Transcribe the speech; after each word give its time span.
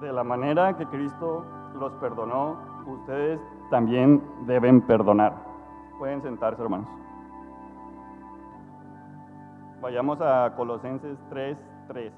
De 0.00 0.12
la 0.12 0.22
manera 0.22 0.76
que 0.76 0.86
Cristo 0.86 1.44
los 1.74 1.92
perdonó, 1.94 2.56
ustedes 2.86 3.40
también 3.68 4.22
deben 4.46 4.80
perdonar. 4.80 5.34
Pueden 5.98 6.22
sentarse, 6.22 6.62
hermanos. 6.62 6.88
Vayamos 9.80 10.20
a 10.20 10.54
Colosenses 10.56 11.18
3:13. 11.30 12.12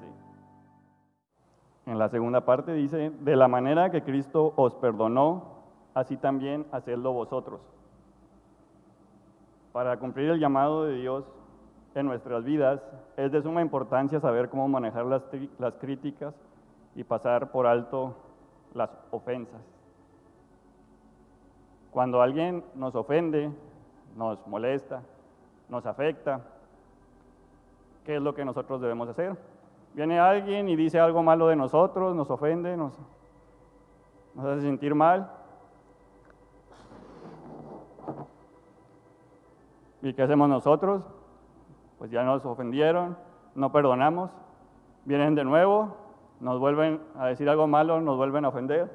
En 1.87 1.97
la 1.97 2.07
segunda 2.09 2.41
parte 2.41 2.71
dice, 2.73 3.09
de 3.09 3.35
la 3.35 3.47
manera 3.47 3.89
que 3.89 4.03
Cristo 4.03 4.53
os 4.55 4.75
perdonó, 4.75 5.43
así 5.95 6.17
también 6.17 6.67
hacedlo 6.71 7.13
vosotros. 7.13 7.61
Para 9.71 9.97
cumplir 9.97 10.29
el 10.29 10.39
llamado 10.39 10.85
de 10.85 10.97
Dios 10.97 11.25
en 11.95 12.05
nuestras 12.05 12.43
vidas, 12.43 12.79
es 13.17 13.31
de 13.31 13.41
suma 13.41 13.61
importancia 13.61 14.19
saber 14.19 14.49
cómo 14.49 14.67
manejar 14.67 15.05
las, 15.05 15.23
las 15.57 15.73
críticas 15.77 16.35
y 16.95 17.03
pasar 17.03 17.51
por 17.51 17.67
alto 17.67 18.15
las 18.73 18.89
ofensas. 19.11 19.61
Cuando 21.91 22.21
alguien 22.21 22.63
nos 22.75 22.95
ofende, 22.95 23.51
nos 24.15 24.45
molesta, 24.47 25.01
nos 25.69 25.85
afecta, 25.85 26.41
¿qué 28.05 28.15
es 28.15 28.21
lo 28.21 28.33
que 28.33 28.45
nosotros 28.45 28.81
debemos 28.81 29.09
hacer? 29.09 29.37
Viene 29.93 30.19
alguien 30.19 30.69
y 30.69 30.75
dice 30.75 30.99
algo 30.99 31.21
malo 31.21 31.47
de 31.47 31.55
nosotros, 31.55 32.15
nos 32.15 32.29
ofende, 32.29 32.77
nos, 32.77 32.97
hace 34.37 34.61
sentir 34.61 34.95
mal. 34.95 35.29
¿Y 40.01 40.13
qué 40.13 40.23
hacemos 40.23 40.47
nosotros? 40.47 41.03
Pues 41.99 42.09
ya 42.09 42.23
nos 42.23 42.45
ofendieron, 42.45 43.17
no 43.53 43.71
perdonamos, 43.71 44.31
vienen 45.03 45.35
de 45.35 45.43
nuevo, 45.43 45.95
nos 46.41 46.59
vuelven 46.59 46.99
a 47.17 47.27
decir 47.27 47.47
algo 47.47 47.67
malo, 47.67 48.01
nos 48.01 48.17
vuelven 48.17 48.45
a 48.45 48.49
ofender. 48.49 48.89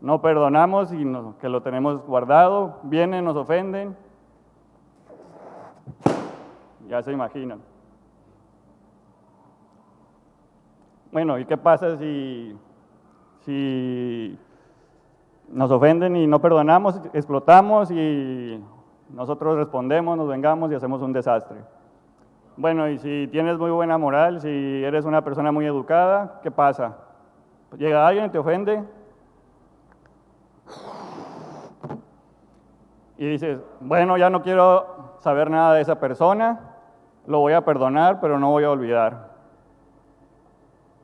No 0.00 0.20
perdonamos 0.22 0.92
y 0.92 1.04
que 1.38 1.48
lo 1.48 1.62
tenemos 1.62 2.04
guardado, 2.06 2.78
vienen, 2.82 3.24
nos 3.24 3.36
ofenden. 3.36 3.94
Ya 6.88 7.02
se 7.02 7.12
imaginan. 7.12 7.60
Bueno, 11.12 11.38
¿y 11.38 11.44
qué 11.44 11.58
pasa 11.58 11.98
si, 11.98 12.56
si 13.40 14.38
nos 15.48 15.70
ofenden 15.70 16.16
y 16.16 16.26
no 16.26 16.40
perdonamos, 16.40 17.00
explotamos 17.12 17.90
y 17.90 18.58
nosotros 19.10 19.56
respondemos, 19.56 20.16
nos 20.16 20.26
vengamos 20.26 20.72
y 20.72 20.74
hacemos 20.74 21.02
un 21.02 21.12
desastre? 21.12 21.58
Bueno, 22.56 22.88
y 22.88 22.98
si 22.98 23.28
tienes 23.28 23.58
muy 23.58 23.70
buena 23.70 23.96
moral, 23.96 24.40
si 24.40 24.84
eres 24.84 25.06
una 25.06 25.24
persona 25.24 25.50
muy 25.52 25.64
educada, 25.64 26.40
¿qué 26.42 26.50
pasa? 26.50 26.98
Llega 27.78 28.06
alguien 28.06 28.26
y 28.26 28.28
te 28.28 28.38
ofende 28.38 28.84
y 33.16 33.26
dices, 33.26 33.58
bueno, 33.80 34.18
ya 34.18 34.28
no 34.28 34.42
quiero 34.42 35.14
saber 35.20 35.50
nada 35.50 35.74
de 35.74 35.80
esa 35.80 35.98
persona, 35.98 36.60
lo 37.26 37.38
voy 37.38 37.54
a 37.54 37.64
perdonar, 37.64 38.20
pero 38.20 38.38
no 38.38 38.50
voy 38.50 38.64
a 38.64 38.70
olvidar. 38.70 39.30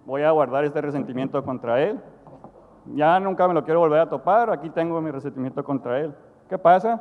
Voy 0.04 0.22
a 0.22 0.30
guardar 0.30 0.64
este 0.64 0.82
resentimiento 0.82 1.42
contra 1.44 1.80
él. 1.80 1.98
Ya 2.94 3.18
nunca 3.20 3.48
me 3.48 3.54
lo 3.54 3.64
quiero 3.64 3.80
volver 3.80 4.00
a 4.00 4.08
topar, 4.08 4.50
aquí 4.50 4.68
tengo 4.68 5.00
mi 5.00 5.10
resentimiento 5.10 5.64
contra 5.64 6.00
él. 6.00 6.14
¿Qué 6.48 6.58
pasa? 6.58 7.00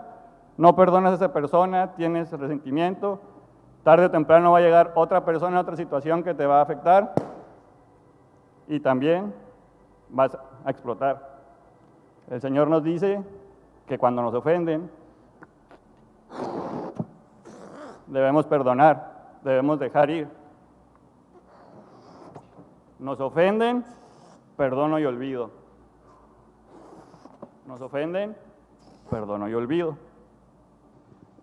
No 0.56 0.74
perdonas 0.76 1.12
a 1.12 1.16
esa 1.16 1.34
persona, 1.34 1.94
tienes 1.96 2.32
resentimiento, 2.32 3.20
Tarde 3.88 4.08
o 4.08 4.12
temprano 4.12 4.52
va 4.52 4.58
a 4.58 4.62
llegar 4.62 4.92
otra 4.96 5.24
persona, 5.24 5.62
otra 5.62 5.78
situación 5.78 6.22
que 6.22 6.34
te 6.34 6.46
va 6.46 6.60
a 6.60 6.62
afectar 6.62 7.14
y 8.68 8.82
también 8.82 9.34
vas 10.10 10.38
a 10.66 10.70
explotar. 10.70 11.40
El 12.30 12.42
Señor 12.42 12.68
nos 12.68 12.84
dice 12.84 13.24
que 13.88 13.98
cuando 13.98 14.22
nos 14.22 14.34
ofenden, 14.34 14.92
debemos 18.08 18.46
perdonar, 18.46 19.38
debemos 19.42 19.80
dejar 19.80 20.10
ir. 20.10 20.28
Nos 23.00 23.22
ofenden, 23.22 23.86
perdono 24.58 25.00
y 25.00 25.06
olvido. 25.06 25.50
Nos 27.66 27.80
ofenden, 27.80 28.36
perdono 29.10 29.48
y 29.48 29.54
olvido. 29.54 30.07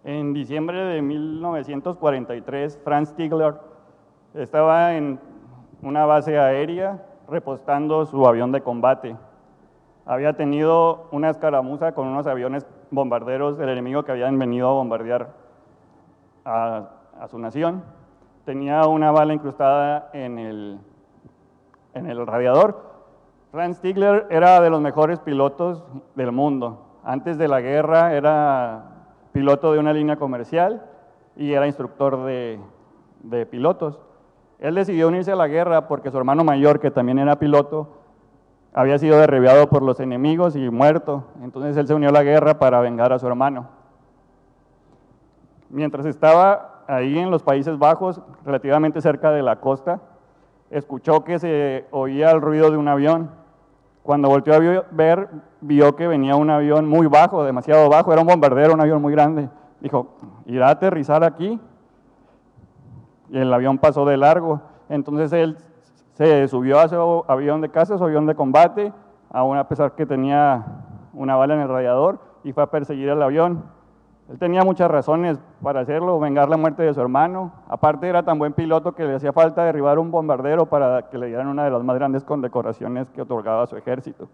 En 0.07 0.35
diciembre 0.35 0.85
de 0.85 1.01
1943, 1.01 2.79
Franz 2.85 3.09
Stigler 3.09 3.55
estaba 4.35 4.97
en 4.97 5.19
una 5.81 6.05
base 6.05 6.39
aérea 6.39 7.03
repostando 7.27 8.05
su 8.05 8.27
avión 8.27 8.53
de 8.53 8.61
combate. 8.61 9.17
Había 10.05 10.35
tenido 10.35 11.09
una 11.11 11.31
escaramuza 11.31 11.93
con 11.93 12.07
unos 12.07 12.27
aviones 12.27 12.67
bombarderos 12.91 13.57
del 13.57 13.71
enemigo 13.71 14.05
que 14.05 14.13
habían 14.13 14.39
venido 14.39 14.69
a 14.69 14.73
bombardear 14.75 15.33
a, 16.45 16.91
su 17.31 17.39
nación. 17.39 17.83
Tenía 18.45 18.87
una 18.87 19.11
bala 19.11 19.33
incrustada 19.33 20.11
en 20.13 20.39
el, 20.39 20.81
en 21.95 22.11
el 22.11 22.27
radiador. 22.27 22.93
Franz 23.53 23.79
Stigler 23.79 24.27
era 24.29 24.61
de 24.61 24.69
los 24.69 24.83
mejores 24.83 25.19
pilotos 25.21 25.83
del 26.15 26.31
mundo. 26.31 26.99
Antes 27.05 27.39
de 27.39 27.49
la 27.49 27.63
guerra 27.63 28.13
era 28.13 28.94
piloto 29.35 29.73
de 29.73 29.81
una 29.81 29.93
línea 29.93 30.17
comercial 30.17 30.81
y 31.37 31.53
era 31.53 31.67
instructor 31.67 32.25
de, 32.25 32.61
pilotos. 33.51 34.01
Él 34.61 34.77
decidió 34.77 35.09
unirse 35.09 35.33
a 35.33 35.37
la 35.37 35.49
guerra 35.49 35.89
porque 35.89 36.13
su 36.13 36.17
hermano 36.17 36.45
mayor, 36.45 36.79
que 36.79 36.93
también 36.93 37.19
era 37.19 37.37
piloto, 37.39 37.99
había 38.73 38.97
sido 38.97 39.19
derribado 39.19 39.69
por 39.69 39.83
los 39.83 39.99
enemigos 39.99 40.55
y 40.55 40.71
muerto. 40.71 41.25
Entonces 41.43 41.77
él 41.77 41.89
se 41.89 41.95
unió 41.95 42.11
a 42.11 42.13
la 42.13 42.23
guerra 42.23 42.61
para 42.61 42.81
vengar 42.81 43.13
a 43.13 43.19
su 43.19 43.27
hermano. 43.27 43.69
Mientras 45.69 46.07
estaba 46.07 46.85
ahí 46.87 47.19
en 47.19 47.33
los 47.33 47.43
Países 47.43 47.77
Bajos, 47.77 48.23
relativamente 48.45 49.01
cerca 49.01 49.33
de 49.33 49.43
la 49.43 49.57
costa, 49.57 50.01
escuchó 50.71 51.25
que 51.25 51.41
se 51.41 51.87
oía 51.91 52.31
el 52.31 52.41
ruido 52.41 52.71
de 52.71 52.77
un 52.77 52.87
avión 52.87 53.31
cuando 54.05 54.29
volteó 54.29 54.55
a 54.55 54.85
ver, 54.91 55.31
vio 55.63 55.97
que 55.97 56.07
venía 56.07 56.37
un 56.37 56.51
avión 56.51 56.87
muy 56.87 57.07
bajo, 57.07 57.43
demasiado 57.43 57.89
bajo, 57.89 58.13
era 58.13 58.21
un 58.21 58.27
bombardero, 58.27 58.75
un 58.75 58.81
avión 58.83 59.01
muy 59.01 59.15
grande. 59.15 59.49
Dijo, 59.81 60.19
¿irá 60.45 60.69
a 60.69 60.73
aterrizar 60.73 61.25
aquí? 61.25 61.59
Y 63.31 63.39
el 63.39 63.53
avión 63.53 63.79
pasó 63.79 64.05
de 64.05 64.19
largo. 64.19 64.61
Entonces 64.91 65.33
él 65.33 65.57
se 66.13 66.47
subió 66.49 66.81
a 66.81 66.89
su 66.89 67.25
avión 67.27 67.63
de 67.63 67.71
caza, 67.71 67.97
su 67.97 68.05
avión 68.05 68.27
de 68.27 68.35
combate, 68.35 68.93
aún 69.31 69.57
a 69.57 69.67
pesar 69.69 69.95
que 69.95 70.05
tenía 70.05 70.67
una 71.15 71.37
bala 71.37 71.55
en 71.55 71.61
el 71.61 71.69
radiador, 71.71 72.19
y 72.45 72.53
fue 72.53 72.63
a 72.63 72.67
perseguir 72.67 73.09
el 73.09 73.23
avión. 73.23 73.65
Él 74.31 74.39
tenía 74.39 74.63
muchas 74.63 74.91
razones 74.91 75.39
para 75.63 75.81
hacerlo, 75.81 76.19
vengar 76.19 76.49
la 76.49 76.57
muerte 76.57 76.83
de 76.83 76.95
su 76.95 77.01
hermano. 77.01 77.53
Aparte 77.69 78.09
era 78.09 78.23
tan 78.23 78.39
buen 78.39 78.55
piloto 78.55 78.95
que 78.95 79.05
le 79.05 79.15
hacía 79.15 79.35
falta 79.35 79.65
derribar 79.65 79.99
un 79.99 80.11
bombardero 80.11 80.67
para 80.67 81.11
que 81.11 81.19
le 81.19 81.27
dieran 81.27 81.49
una 81.49 81.65
de 81.65 81.71
las 81.71 81.85
más 81.85 81.97
grandes 81.97 82.25
condecoraciones 82.25 83.11
que 83.11 83.21
otorgaba 83.21 83.67
su 83.67 83.77
ejército. 83.77 84.29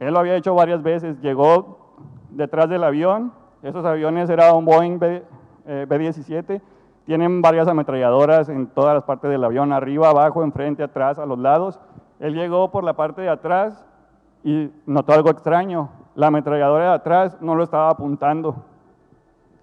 Él 0.00 0.12
lo 0.12 0.18
había 0.18 0.34
hecho 0.34 0.52
varias 0.54 0.82
veces, 0.82 1.20
llegó 1.20 1.94
detrás 2.30 2.68
del 2.68 2.82
avión, 2.82 3.32
esos 3.62 3.84
aviones 3.84 4.28
eran 4.28 4.56
un 4.56 4.64
Boeing 4.64 4.98
B, 4.98 5.22
17 5.88 6.54
eh, 6.54 6.60
tienen 7.06 7.40
varias 7.40 7.68
ametralladoras 7.68 8.48
en 8.48 8.66
todas 8.66 8.94
las 8.94 9.04
partes 9.04 9.30
del 9.30 9.44
avión, 9.44 9.72
arriba, 9.72 10.10
abajo, 10.10 10.42
enfrente, 10.42 10.82
atrás, 10.82 11.20
a 11.20 11.26
los 11.26 11.38
lados. 11.38 11.78
Él 12.18 12.34
llegó 12.34 12.72
por 12.72 12.82
la 12.82 12.94
parte 12.94 13.22
de 13.22 13.28
atrás 13.28 13.84
y 14.42 14.70
notó 14.86 15.12
algo 15.12 15.30
extraño 15.30 15.88
la 16.14 16.28
ametralladora 16.28 16.84
de 16.84 16.94
atrás 16.94 17.38
no 17.40 17.54
lo 17.54 17.64
estaba 17.64 17.90
apuntando. 17.90 18.56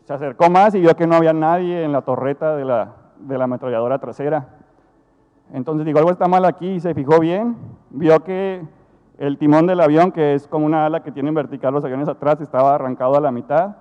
Se 0.06 0.14
acercó 0.14 0.50
más 0.50 0.74
y 0.76 0.80
vio 0.80 0.96
que 0.96 1.06
no 1.06 1.16
había 1.16 1.34
nadie 1.34 1.84
en 1.84 1.92
la 1.92 2.02
torreta 2.02 2.56
de 2.56 2.66
la, 2.66 2.94
de 3.20 3.38
la 3.38 3.44
ametralladora 3.44 4.00
trasera. 4.00 4.48
Entonces 5.54 5.86
digo, 5.86 6.00
algo 6.00 6.12
está 6.12 6.28
mal 6.28 6.46
aquí 6.46 6.68
y 6.68 6.80
se 6.80 6.94
fijó 6.94 7.19
bien, 7.19 7.57
vio 7.90 8.24
que 8.24 8.62
el 9.18 9.38
timón 9.38 9.68
del 9.68 9.81
avión, 9.81 10.12
que 10.12 10.34
es 10.34 10.48
como 10.48 10.66
una 10.66 10.86
ala 10.86 11.04
que 11.04 11.12
tiene 11.12 11.30
en 11.30 11.36
vertical 11.36 11.74
los 11.74 11.84
aviones 11.84 12.07
atrás, 12.07 12.40
estaba 12.40 12.75
arrancado 12.75 13.16
a 13.16 13.22
la 13.22 13.31
mitad. 13.31 13.75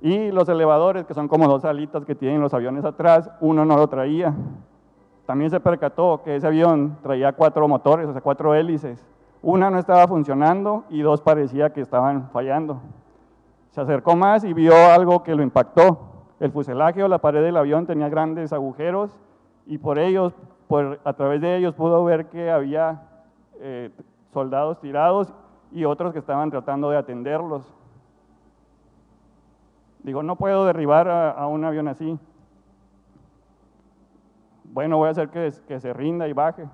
Y 0.00 0.30
los 0.30 0.48
elevadores, 0.48 1.04
que 1.04 1.12
son 1.12 1.28
como 1.28 1.46
dos 1.46 1.64
alitas 1.64 2.06
que 2.06 2.14
tienen 2.14 2.40
los 2.40 2.54
aviones 2.54 2.84
atrás, 2.84 3.30
uno 3.40 3.64
no 3.66 3.76
lo 3.76 3.88
traía. 3.88 4.34
También 5.26 5.50
se 5.50 5.60
percató 5.60 6.22
que 6.24 6.36
ese 6.36 6.46
avión 6.46 6.96
traía 7.02 7.32
cuatro 7.32 7.68
motores, 7.68 8.08
o 8.08 8.12
sea, 8.12 8.22
cuatro 8.22 8.54
hélices. 8.54 9.04
Una 9.42 9.70
no 9.70 9.78
estaba 9.78 10.06
funcionando 10.06 10.84
y 10.90 11.00
dos 11.00 11.22
parecía 11.22 11.72
que 11.72 11.80
estaban 11.80 12.28
fallando. 12.30 12.80
Se 13.70 13.80
acercó 13.80 14.14
más 14.14 14.44
y 14.44 14.52
vio 14.52 14.74
algo 14.74 15.22
que 15.22 15.34
lo 15.34 15.42
impactó. 15.42 16.08
El 16.40 16.52
fuselaje 16.52 17.02
o 17.02 17.08
la 17.08 17.18
pared 17.18 17.42
del 17.42 17.56
avión 17.56 17.86
tenía 17.86 18.08
grandes 18.08 18.52
agujeros 18.52 19.18
y 19.66 19.78
por 19.78 19.98
ellos, 19.98 20.34
a 21.04 21.12
través 21.14 21.40
de 21.40 21.56
ellos 21.56 21.74
pudo 21.74 22.04
ver 22.04 22.26
que 22.26 22.50
había 22.50 23.02
eh, 23.60 23.90
soldados 24.32 24.78
tirados 24.80 25.32
y 25.72 25.84
otros 25.84 26.12
que 26.12 26.18
estaban 26.18 26.50
tratando 26.50 26.90
de 26.90 26.98
atenderlos. 26.98 27.72
Digo, 30.02 30.22
no 30.22 30.36
puedo 30.36 30.66
derribar 30.66 31.08
a 31.08 31.46
un 31.46 31.64
avión 31.64 31.88
así. 31.88 32.18
bueno, 34.64 34.96
voy 34.96 35.08
a 35.08 35.10
hacer 35.10 35.28
que 35.28 35.80
se 35.80 35.92
rinda 35.92 36.26
y 36.26 36.32
baje. 36.32 36.66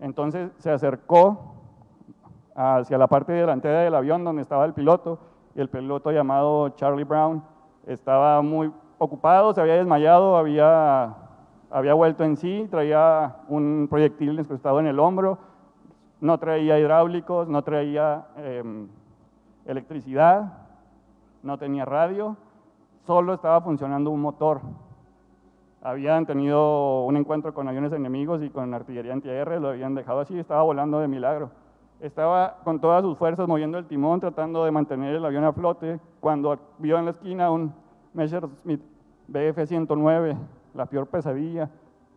Entonces 0.00 0.50
se 0.58 0.70
acercó 0.70 1.57
hacia 2.60 2.98
la 2.98 3.06
parte 3.06 3.32
delantera 3.32 3.80
del 3.82 3.94
avión 3.94 4.24
donde 4.24 4.42
estaba 4.42 4.64
el 4.64 4.74
piloto, 4.74 5.20
y 5.54 5.60
el 5.60 5.68
piloto 5.68 6.10
llamado 6.10 6.70
Charlie 6.70 7.04
Brown 7.04 7.40
estaba 7.86 8.42
muy 8.42 8.72
ocupado, 8.98 9.54
se 9.54 9.60
había 9.60 9.74
desmayado, 9.74 10.36
había, 10.36 11.14
había 11.70 11.94
vuelto 11.94 12.24
en 12.24 12.36
sí, 12.36 12.66
traía 12.68 13.36
un 13.48 13.86
proyectil 13.88 14.40
incrustado 14.40 14.80
en 14.80 14.86
el 14.88 14.98
hombro, 14.98 15.38
no 16.20 16.36
traía 16.38 16.80
hidráulicos, 16.80 17.46
no 17.46 17.62
traía 17.62 18.26
em, 18.36 18.88
electricidad, 19.64 20.52
no 21.44 21.58
tenía 21.58 21.84
radio, 21.84 22.36
solo 23.06 23.34
estaba 23.34 23.60
funcionando 23.60 24.10
un 24.10 24.20
motor. 24.20 24.60
Habían 25.80 26.26
tenido 26.26 27.04
un 27.04 27.16
encuentro 27.16 27.54
con 27.54 27.68
aviones 27.68 27.92
enemigos 27.92 28.42
y 28.42 28.50
con 28.50 28.74
artillería 28.74 29.12
antiaérea, 29.12 29.60
lo 29.60 29.68
habían 29.68 29.94
dejado 29.94 30.18
así, 30.18 30.36
estaba 30.36 30.62
volando 30.62 30.98
de 30.98 31.06
milagro. 31.06 31.52
Estaba 32.00 32.58
con 32.62 32.80
todas 32.80 33.02
sus 33.02 33.18
fuerzas 33.18 33.48
moviendo 33.48 33.76
el 33.76 33.86
timón, 33.86 34.20
tratando 34.20 34.64
de 34.64 34.70
mantener 34.70 35.16
el 35.16 35.24
avión 35.24 35.44
a 35.44 35.52
flote, 35.52 35.98
cuando 36.20 36.56
vio 36.78 36.96
en 36.96 37.06
la 37.06 37.10
esquina 37.10 37.50
un 37.50 37.72
Messerschmitt 38.14 38.80
BF-109, 39.28 40.36
la 40.74 40.86
peor 40.86 41.08
pesadilla. 41.08 41.68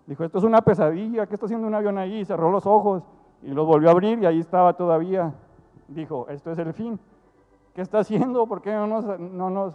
Dijo, 0.05 0.23
esto 0.23 0.37
es 0.37 0.43
una 0.43 0.61
pesadilla, 0.61 1.25
¿qué 1.25 1.33
está 1.33 1.45
haciendo 1.45 1.67
un 1.67 1.73
avión 1.73 1.97
ahí? 1.97 2.23
Cerró 2.25 2.51
los 2.51 2.65
ojos 2.67 3.01
y 3.41 3.49
los 3.49 3.65
volvió 3.65 3.89
a 3.89 3.91
abrir 3.93 4.21
y 4.21 4.25
ahí 4.25 4.39
estaba 4.39 4.73
todavía. 4.73 5.33
Dijo, 5.87 6.27
esto 6.29 6.51
es 6.51 6.59
el 6.59 6.73
fin. 6.73 6.99
¿Qué 7.73 7.81
está 7.81 7.99
haciendo? 7.99 8.45
¿Por 8.45 8.61
qué 8.61 8.73
no 8.73 8.85
nos, 8.85 9.19
no 9.19 9.49
nos, 9.49 9.73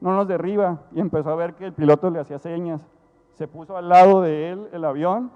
no 0.00 0.14
nos 0.14 0.28
derriba? 0.28 0.82
Y 0.92 1.00
empezó 1.00 1.30
a 1.30 1.34
ver 1.34 1.54
que 1.54 1.66
el 1.66 1.72
piloto 1.72 2.08
le 2.10 2.20
hacía 2.20 2.38
señas. 2.38 2.80
Se 3.34 3.48
puso 3.48 3.76
al 3.76 3.88
lado 3.88 4.22
de 4.22 4.50
él 4.50 4.68
el 4.72 4.84
avión, 4.84 5.30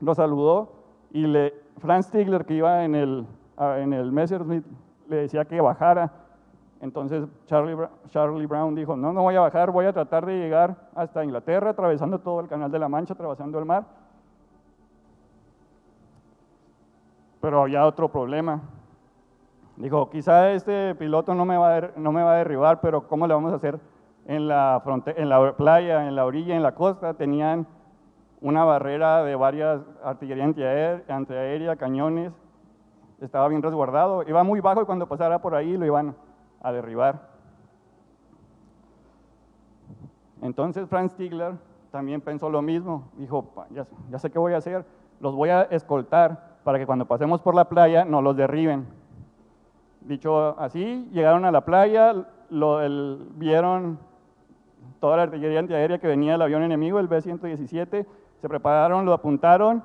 lo 0.00 0.14
saludó 0.14 0.72
y 1.10 1.26
le, 1.26 1.65
Franz 1.78 2.06
Stigler, 2.06 2.44
que 2.44 2.54
iba 2.54 2.84
en 2.84 2.94
el, 2.94 3.26
en 3.58 3.92
el 3.92 4.12
Messerschmitt, 4.12 4.64
le 5.08 5.16
decía 5.16 5.44
que 5.44 5.60
bajara. 5.60 6.10
Entonces 6.80 7.26
Charlie, 7.46 7.76
Charlie 8.10 8.46
Brown 8.46 8.74
dijo, 8.74 8.96
no, 8.96 9.12
no 9.12 9.22
voy 9.22 9.34
a 9.34 9.40
bajar, 9.40 9.70
voy 9.70 9.86
a 9.86 9.92
tratar 9.92 10.26
de 10.26 10.38
llegar 10.38 10.76
hasta 10.94 11.24
Inglaterra, 11.24 11.70
atravesando 11.70 12.18
todo 12.18 12.40
el 12.40 12.48
Canal 12.48 12.70
de 12.70 12.78
la 12.78 12.88
Mancha, 12.88 13.14
atravesando 13.14 13.58
el 13.58 13.64
mar. 13.64 13.84
Pero 17.40 17.62
había 17.62 17.86
otro 17.86 18.10
problema. 18.10 18.60
Dijo, 19.76 20.08
quizá 20.10 20.52
este 20.52 20.94
piloto 20.94 21.34
no 21.34 21.44
me 21.44 21.56
va 21.56 21.76
a, 21.76 21.90
no 21.96 22.12
me 22.12 22.22
va 22.22 22.32
a 22.32 22.38
derribar, 22.38 22.80
pero 22.80 23.06
¿cómo 23.06 23.26
le 23.26 23.34
vamos 23.34 23.52
a 23.52 23.56
hacer 23.56 23.78
en 24.26 24.48
la, 24.48 24.82
en 25.16 25.28
la 25.28 25.56
playa, 25.56 26.08
en 26.08 26.16
la 26.16 26.24
orilla, 26.24 26.56
en 26.56 26.62
la 26.62 26.74
costa? 26.74 27.14
Tenían 27.14 27.66
una 28.46 28.62
barrera 28.62 29.24
de 29.24 29.34
varias 29.34 29.80
artillería 30.04 30.44
antiaérea, 31.08 31.74
cañones, 31.74 32.32
estaba 33.20 33.48
bien 33.48 33.60
resguardado, 33.60 34.22
iba 34.22 34.44
muy 34.44 34.60
bajo 34.60 34.82
y 34.82 34.84
cuando 34.84 35.08
pasara 35.08 35.40
por 35.40 35.56
ahí 35.56 35.76
lo 35.76 35.84
iban 35.84 36.14
a 36.62 36.70
derribar. 36.70 37.28
Entonces 40.42 40.88
Franz 40.88 41.10
Stigler 41.10 41.54
también 41.90 42.20
pensó 42.20 42.48
lo 42.48 42.62
mismo, 42.62 43.08
dijo, 43.16 43.52
ya, 43.70 43.84
ya, 44.10 44.18
sé 44.20 44.30
qué 44.30 44.38
voy 44.38 44.52
a 44.52 44.58
hacer, 44.58 44.84
los 45.18 45.34
voy 45.34 45.48
a 45.48 45.62
escoltar 45.62 46.58
para 46.62 46.78
que 46.78 46.86
cuando 46.86 47.04
pasemos 47.04 47.40
por 47.40 47.56
la 47.56 47.68
playa 47.68 48.04
no 48.04 48.22
los 48.22 48.36
derriben. 48.36 48.86
Dicho 50.02 50.56
así, 50.60 51.08
llegaron 51.10 51.44
a 51.46 51.50
la 51.50 51.64
playa, 51.64 52.14
lo, 52.50 52.78
vieron 53.34 53.98
toda 55.00 55.16
la 55.16 55.24
artillería 55.24 55.58
antiaérea 55.58 55.98
que 55.98 56.06
venía 56.06 56.32
del 56.32 56.42
avión 56.42 56.62
enemigo, 56.62 57.00
el 57.00 57.08
B-117, 57.08 58.06
se 58.40 58.48
prepararon, 58.48 59.04
lo 59.04 59.12
apuntaron 59.12 59.82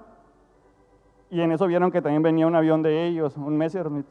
y 1.31 1.39
en 1.39 1.53
eso 1.53 1.65
vieron 1.65 1.91
que 1.91 2.01
también 2.01 2.21
venía 2.21 2.45
un 2.45 2.55
avión 2.55 2.83
de 2.83 3.07
ellos, 3.07 3.37
un 3.37 3.57
Messerschmitt. 3.57 4.05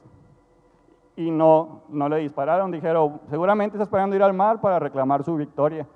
Y 1.16 1.30
no, 1.30 1.82
no 1.90 2.08
le 2.08 2.16
dispararon, 2.16 2.70
dijeron, 2.70 3.20
seguramente 3.28 3.76
está 3.76 3.84
esperando 3.84 4.16
ir 4.16 4.22
al 4.22 4.32
mar 4.32 4.62
para 4.62 4.78
reclamar 4.78 5.22
su 5.22 5.36
victoria. 5.36 5.86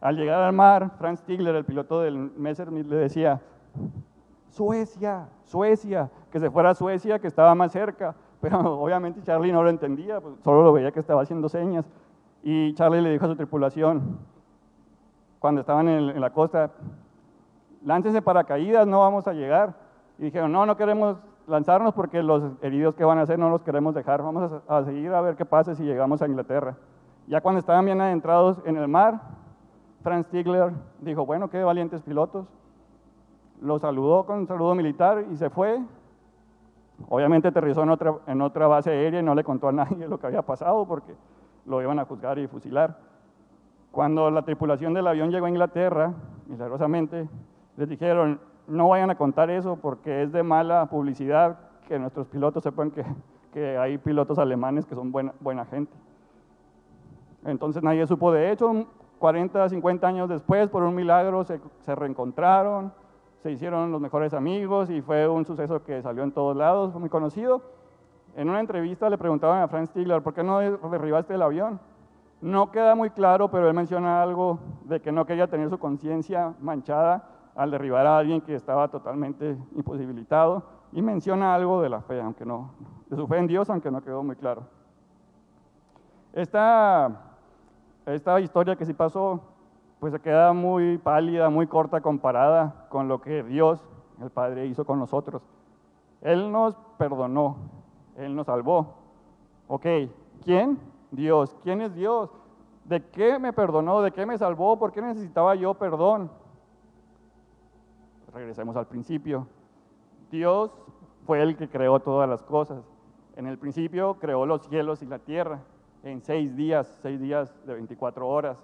Al 0.00 0.16
llegar 0.16 0.42
al 0.42 0.54
mar, 0.54 0.92
Franz 0.96 1.20
Stigler, 1.20 1.54
el 1.54 1.66
piloto 1.66 2.00
del 2.00 2.16
Messerschmitt, 2.16 2.86
le 2.86 2.96
decía, 2.96 3.42
Suecia, 4.48 5.28
Suecia, 5.44 6.10
que 6.32 6.40
se 6.40 6.50
fuera 6.50 6.70
a 6.70 6.74
Suecia, 6.74 7.18
que 7.18 7.26
estaba 7.26 7.54
más 7.54 7.72
cerca. 7.72 8.14
Pero 8.40 8.80
obviamente 8.80 9.22
Charlie 9.22 9.52
no 9.52 9.62
lo 9.62 9.68
entendía, 9.68 10.18
pues, 10.18 10.36
solo 10.42 10.64
lo 10.64 10.72
veía 10.72 10.92
que 10.92 11.00
estaba 11.00 11.20
haciendo 11.20 11.50
señas. 11.50 11.84
Y 12.42 12.72
Charlie 12.72 13.02
le 13.02 13.10
dijo 13.10 13.26
a 13.26 13.28
su 13.28 13.36
tripulación, 13.36 14.18
cuando 15.40 15.60
estaban 15.60 15.90
en, 15.90 16.08
en 16.08 16.20
la 16.22 16.30
costa, 16.30 16.70
láncese 17.82 18.22
paracaídas, 18.22 18.86
no 18.86 19.00
vamos 19.00 19.26
a 19.26 19.32
llegar. 19.32 19.74
Y 20.18 20.24
dijeron, 20.24 20.52
no, 20.52 20.66
no 20.66 20.76
queremos 20.76 21.16
lanzarnos 21.46 21.94
porque 21.94 22.22
los 22.22 22.42
heridos 22.62 22.94
que 22.94 23.04
van 23.04 23.18
a 23.18 23.22
hacer 23.22 23.38
no 23.38 23.50
los 23.50 23.62
queremos 23.62 23.94
dejar, 23.94 24.22
vamos 24.22 24.62
a, 24.68 24.84
seguir 24.84 25.12
a 25.12 25.20
ver 25.20 25.36
qué 25.36 25.44
pasa 25.44 25.74
si 25.74 25.82
llegamos 25.82 26.22
a 26.22 26.26
Inglaterra. 26.26 26.76
Ya 27.26 27.40
cuando 27.40 27.58
estaban 27.58 27.84
bien 27.84 28.00
adentrados 28.00 28.60
en 28.64 28.76
el 28.76 28.88
mar, 28.88 29.20
Franz 30.02 30.26
Stigler 30.26 30.72
dijo, 31.00 31.26
bueno, 31.26 31.50
qué 31.50 31.62
valientes 31.62 32.02
pilotos. 32.02 32.46
Lo 33.60 33.78
saludó 33.78 34.24
con 34.24 34.38
un 34.38 34.46
saludo 34.46 34.74
militar 34.74 35.24
y 35.30 35.36
se 35.36 35.50
fue. 35.50 35.80
Obviamente 37.08 37.48
aterrizó 37.48 37.82
en 37.82 37.90
otra, 37.90 38.14
en 38.26 38.40
otra 38.40 38.66
base 38.66 38.90
aérea 38.90 39.20
y 39.20 39.22
no 39.22 39.34
le 39.34 39.44
contó 39.44 39.68
a 39.68 39.72
nadie 39.72 40.08
lo 40.08 40.18
que 40.18 40.26
había 40.26 40.42
pasado 40.42 40.86
porque 40.86 41.14
lo 41.66 41.82
iban 41.82 41.98
a 41.98 42.04
juzgar 42.04 42.38
y 42.38 42.46
fusilar. 42.46 42.96
Cuando 43.90 44.30
la 44.30 44.42
tripulación 44.42 44.94
del 44.94 45.06
avión 45.06 45.30
llegó 45.30 45.46
a 45.46 45.50
Inglaterra, 45.50 46.12
milagrosamente, 46.46 47.28
les 47.76 47.88
dijeron, 47.88 48.40
no 48.66 48.88
vayan 48.88 49.10
a 49.10 49.16
contar 49.16 49.50
eso 49.50 49.76
porque 49.76 50.22
es 50.22 50.32
de 50.32 50.42
mala 50.42 50.86
publicidad 50.86 51.58
que 51.88 51.98
nuestros 51.98 52.26
pilotos 52.28 52.62
sepan 52.62 52.90
que, 52.90 53.04
que 53.52 53.76
hay 53.76 53.98
pilotos 53.98 54.38
alemanes 54.38 54.86
que 54.86 54.94
son 54.94 55.10
buena, 55.10 55.34
buena 55.40 55.64
gente. 55.64 55.92
Entonces 57.44 57.82
nadie 57.82 58.06
supo 58.06 58.32
de 58.32 58.52
hecho, 58.52 58.86
40, 59.18 59.68
50 59.68 60.06
años 60.06 60.28
después, 60.28 60.68
por 60.68 60.82
un 60.82 60.94
milagro, 60.94 61.44
se, 61.44 61.60
se, 61.80 61.94
reencontraron, 61.94 62.92
se 63.42 63.50
hicieron 63.50 63.90
los 63.90 64.00
mejores 64.00 64.34
amigos 64.34 64.88
y 64.90 65.00
fue 65.02 65.28
un 65.28 65.44
suceso 65.44 65.82
que 65.82 66.00
salió 66.02 66.22
en 66.22 66.32
todos 66.32 66.56
lados, 66.56 66.92
fue 66.92 67.00
muy 67.00 67.10
conocido. 67.10 67.62
En 68.36 68.48
una 68.48 68.60
entrevista 68.60 69.10
le 69.10 69.18
preguntaban 69.18 69.62
a 69.62 69.68
Franz 69.68 69.90
Stigler, 69.90 70.22
¿por 70.22 70.32
qué 70.32 70.44
no 70.44 70.60
derribaste 70.60 71.34
el 71.34 71.42
avión? 71.42 71.80
No 72.40 72.70
queda 72.70 72.94
muy 72.94 73.10
claro, 73.10 73.50
pero 73.50 73.68
él 73.68 73.74
menciona 73.74 74.22
algo 74.22 74.60
de 74.84 75.00
que 75.00 75.12
no 75.12 75.26
quería 75.26 75.48
tener 75.48 75.68
su 75.68 75.78
conciencia 75.78 76.54
manchada 76.60 77.29
al 77.54 77.70
derribar 77.70 78.06
a 78.06 78.18
alguien 78.18 78.40
que 78.40 78.54
estaba 78.54 78.88
totalmente 78.88 79.56
imposibilitado 79.74 80.62
y 80.92 81.02
menciona 81.02 81.54
algo 81.54 81.82
de 81.82 81.88
la 81.88 82.00
fe, 82.00 82.20
aunque 82.20 82.44
no, 82.44 82.72
de 83.08 83.16
su 83.16 83.26
fe 83.26 83.38
en 83.38 83.46
Dios, 83.46 83.70
aunque 83.70 83.90
no 83.90 84.02
quedó 84.02 84.22
muy 84.22 84.36
claro. 84.36 84.62
Esta, 86.32 87.10
esta 88.06 88.40
historia 88.40 88.76
que 88.76 88.86
sí 88.86 88.94
pasó, 88.94 89.40
pues 89.98 90.12
se 90.12 90.20
queda 90.20 90.52
muy 90.52 90.98
pálida, 90.98 91.50
muy 91.50 91.66
corta 91.66 92.00
comparada 92.00 92.86
con 92.88 93.08
lo 93.08 93.20
que 93.20 93.42
Dios, 93.42 93.84
el 94.20 94.30
Padre, 94.30 94.66
hizo 94.66 94.84
con 94.84 94.98
nosotros. 94.98 95.42
Él 96.20 96.50
nos 96.50 96.74
perdonó, 96.98 97.56
Él 98.16 98.34
nos 98.34 98.46
salvó. 98.46 98.94
Ok, 99.68 99.86
¿quién? 100.44 100.78
Dios. 101.10 101.56
¿Quién 101.62 101.80
es 101.80 101.94
Dios? 101.94 102.30
¿De 102.84 103.04
qué 103.10 103.38
me 103.38 103.52
perdonó? 103.52 104.02
¿De 104.02 104.10
qué 104.10 104.26
me 104.26 104.38
salvó? 104.38 104.78
¿Por 104.78 104.92
qué 104.92 105.02
necesitaba 105.02 105.54
yo 105.54 105.74
perdón? 105.74 106.30
Regresemos 108.32 108.76
al 108.76 108.86
principio. 108.86 109.46
Dios 110.30 110.70
fue 111.26 111.42
el 111.42 111.56
que 111.56 111.68
creó 111.68 112.00
todas 112.00 112.28
las 112.28 112.42
cosas. 112.42 112.84
En 113.36 113.46
el 113.46 113.58
principio 113.58 114.14
creó 114.20 114.46
los 114.46 114.66
cielos 114.66 115.02
y 115.02 115.06
la 115.06 115.18
tierra 115.18 115.60
en 116.02 116.20
seis 116.22 116.54
días, 116.56 116.98
seis 117.02 117.20
días 117.20 117.54
de 117.66 117.74
24 117.74 118.26
horas. 118.26 118.58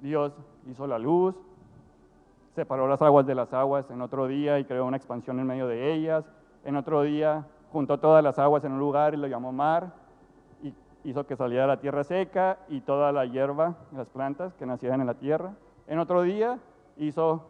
Dios 0.00 0.32
hizo 0.66 0.86
la 0.86 0.98
luz, 0.98 1.34
separó 2.54 2.86
las 2.88 3.02
aguas 3.02 3.26
de 3.26 3.34
las 3.34 3.52
aguas 3.52 3.90
en 3.90 4.00
otro 4.00 4.26
día 4.26 4.58
y 4.58 4.64
creó 4.64 4.86
una 4.86 4.96
expansión 4.96 5.38
en 5.38 5.46
medio 5.46 5.66
de 5.66 5.92
ellas. 5.92 6.24
En 6.64 6.76
otro 6.76 7.02
día 7.02 7.46
juntó 7.72 7.98
todas 7.98 8.22
las 8.22 8.38
aguas 8.38 8.64
en 8.64 8.72
un 8.72 8.78
lugar 8.78 9.14
y 9.14 9.16
lo 9.16 9.26
llamó 9.26 9.52
mar 9.52 9.94
y 10.62 10.74
hizo 11.04 11.26
que 11.26 11.36
saliera 11.36 11.66
la 11.66 11.80
tierra 11.80 12.04
seca 12.04 12.58
y 12.68 12.80
toda 12.82 13.12
la 13.12 13.24
hierba, 13.26 13.76
las 13.92 14.08
plantas 14.08 14.54
que 14.54 14.66
nacieran 14.66 15.00
en 15.00 15.06
la 15.06 15.14
tierra. 15.14 15.54
En 15.86 15.98
otro 15.98 16.22
día 16.22 16.58
hizo 16.96 17.46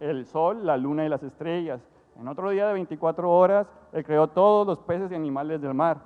el 0.00 0.26
sol, 0.26 0.66
la 0.66 0.76
luna 0.76 1.04
y 1.04 1.08
las 1.08 1.22
estrellas. 1.22 1.80
En 2.18 2.28
otro 2.28 2.50
día 2.50 2.66
de 2.66 2.72
24 2.74 3.30
horas, 3.30 3.66
Él 3.92 4.04
creó 4.04 4.28
todos 4.28 4.66
los 4.66 4.78
peces 4.78 5.10
y 5.12 5.14
animales 5.14 5.60
del 5.60 5.74
mar. 5.74 5.98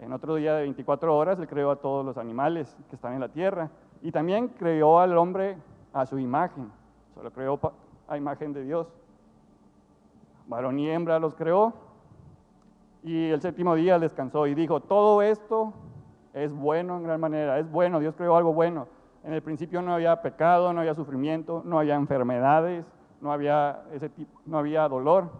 En 0.00 0.12
otro 0.12 0.34
día 0.36 0.54
de 0.54 0.62
24 0.62 1.16
horas, 1.16 1.38
Él 1.38 1.48
creó 1.48 1.70
a 1.70 1.76
todos 1.76 2.04
los 2.04 2.18
animales 2.18 2.76
que 2.88 2.96
están 2.96 3.14
en 3.14 3.20
la 3.20 3.28
tierra. 3.28 3.70
Y 4.02 4.12
también 4.12 4.48
creó 4.48 5.00
al 5.00 5.16
hombre 5.16 5.56
a 5.92 6.06
su 6.06 6.18
imagen. 6.18 6.70
Solo 7.14 7.30
creó 7.32 7.58
a 8.06 8.16
imagen 8.16 8.52
de 8.52 8.62
Dios. 8.62 8.86
Varón 10.46 10.78
y 10.78 10.88
hembra 10.88 11.18
los 11.18 11.34
creó. 11.34 11.72
Y 13.02 13.30
el 13.30 13.40
séptimo 13.40 13.74
día 13.74 13.98
descansó 13.98 14.46
y 14.46 14.54
dijo, 14.54 14.80
todo 14.80 15.22
esto 15.22 15.72
es 16.34 16.52
bueno 16.52 16.96
en 16.96 17.04
gran 17.04 17.20
manera, 17.20 17.58
es 17.58 17.70
bueno, 17.70 17.98
Dios 17.98 18.14
creó 18.14 18.36
algo 18.36 18.52
bueno. 18.52 18.88
En 19.26 19.32
el 19.32 19.42
principio 19.42 19.82
no 19.82 19.92
había 19.92 20.22
pecado, 20.22 20.72
no 20.72 20.78
había 20.78 20.94
sufrimiento, 20.94 21.60
no 21.64 21.80
había 21.80 21.96
enfermedades, 21.96 22.86
no 23.20 23.32
había, 23.32 23.82
ese 23.92 24.08
tipo, 24.08 24.40
no 24.46 24.56
había 24.56 24.88
dolor. 24.88 25.30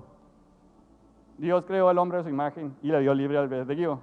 Dios 1.38 1.64
creó 1.64 1.88
al 1.88 1.96
hombre 1.98 2.18
a 2.18 2.24
su 2.24 2.28
imagen 2.28 2.74
y 2.82 2.88
le 2.88 2.98
dio 2.98 3.14
libre 3.14 3.38
albedrío. 3.38 4.00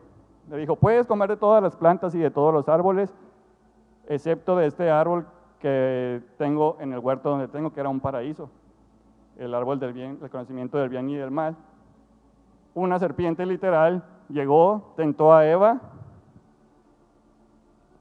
Le 0.49 0.55
dijo, 0.55 0.77
puedes 0.77 1.05
comer 1.05 1.31
de 1.31 1.35
todas 1.35 1.61
las 1.61 1.75
plantas 1.75 2.15
y 2.15 2.19
de 2.19 2.31
todos 2.31 2.53
los 2.53 2.69
árboles, 2.69 3.13
excepto 4.07 4.55
de 4.55 4.67
este 4.67 4.89
árbol 4.89 5.25
que 5.59 6.21
tengo 6.37 6.77
en 6.79 6.93
el 6.93 6.99
huerto 6.99 7.31
donde 7.31 7.49
tengo, 7.49 7.73
que 7.73 7.81
era 7.81 7.89
un 7.89 7.99
paraíso, 7.99 8.49
el 9.37 9.53
árbol 9.53 9.81
del 9.81 9.91
bien, 9.91 10.17
el 10.21 10.29
conocimiento 10.29 10.77
del 10.77 10.87
bien 10.87 11.09
y 11.09 11.17
del 11.17 11.31
mal. 11.31 11.57
Una 12.73 12.99
serpiente 12.99 13.45
literal 13.45 14.01
llegó, 14.29 14.93
tentó 14.95 15.33
a 15.33 15.45
Eva, 15.45 15.81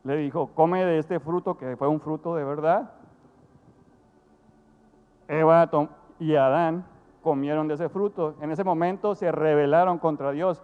le 0.04 0.16
dijo, 0.16 0.50
come 0.54 0.85
de 0.85 0.99
este 0.99 1.21
fruto 1.21 1.56
que 1.56 1.76
fue 1.76 1.88
un 1.88 2.00
fruto 2.00 2.35
de 2.35 2.44
verdad. 2.44 2.92
Eva 5.28 5.71
y 6.18 6.35
Adán 6.35 6.85
comieron 7.23 7.68
de 7.68 7.75
ese 7.75 7.88
fruto. 7.88 8.35
En 8.40 8.50
ese 8.50 8.64
momento 8.64 9.14
se 9.14 9.30
rebelaron 9.30 9.99
contra 9.99 10.32
Dios, 10.32 10.62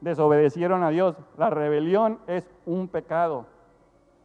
desobedecieron 0.00 0.82
a 0.82 0.90
Dios. 0.90 1.16
La 1.38 1.48
rebelión 1.50 2.18
es 2.26 2.50
un 2.66 2.88
pecado. 2.88 3.46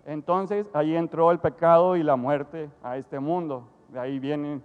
Entonces 0.06 0.70
ahí 0.74 0.96
entró 0.96 1.32
el 1.32 1.40
pecado 1.40 1.96
y 1.96 2.04
la 2.04 2.16
muerte 2.16 2.70
a 2.82 2.98
este 2.98 3.20
mundo. 3.20 3.68
De 3.90 4.00
ahí 4.00 4.20
vienen, 4.20 4.64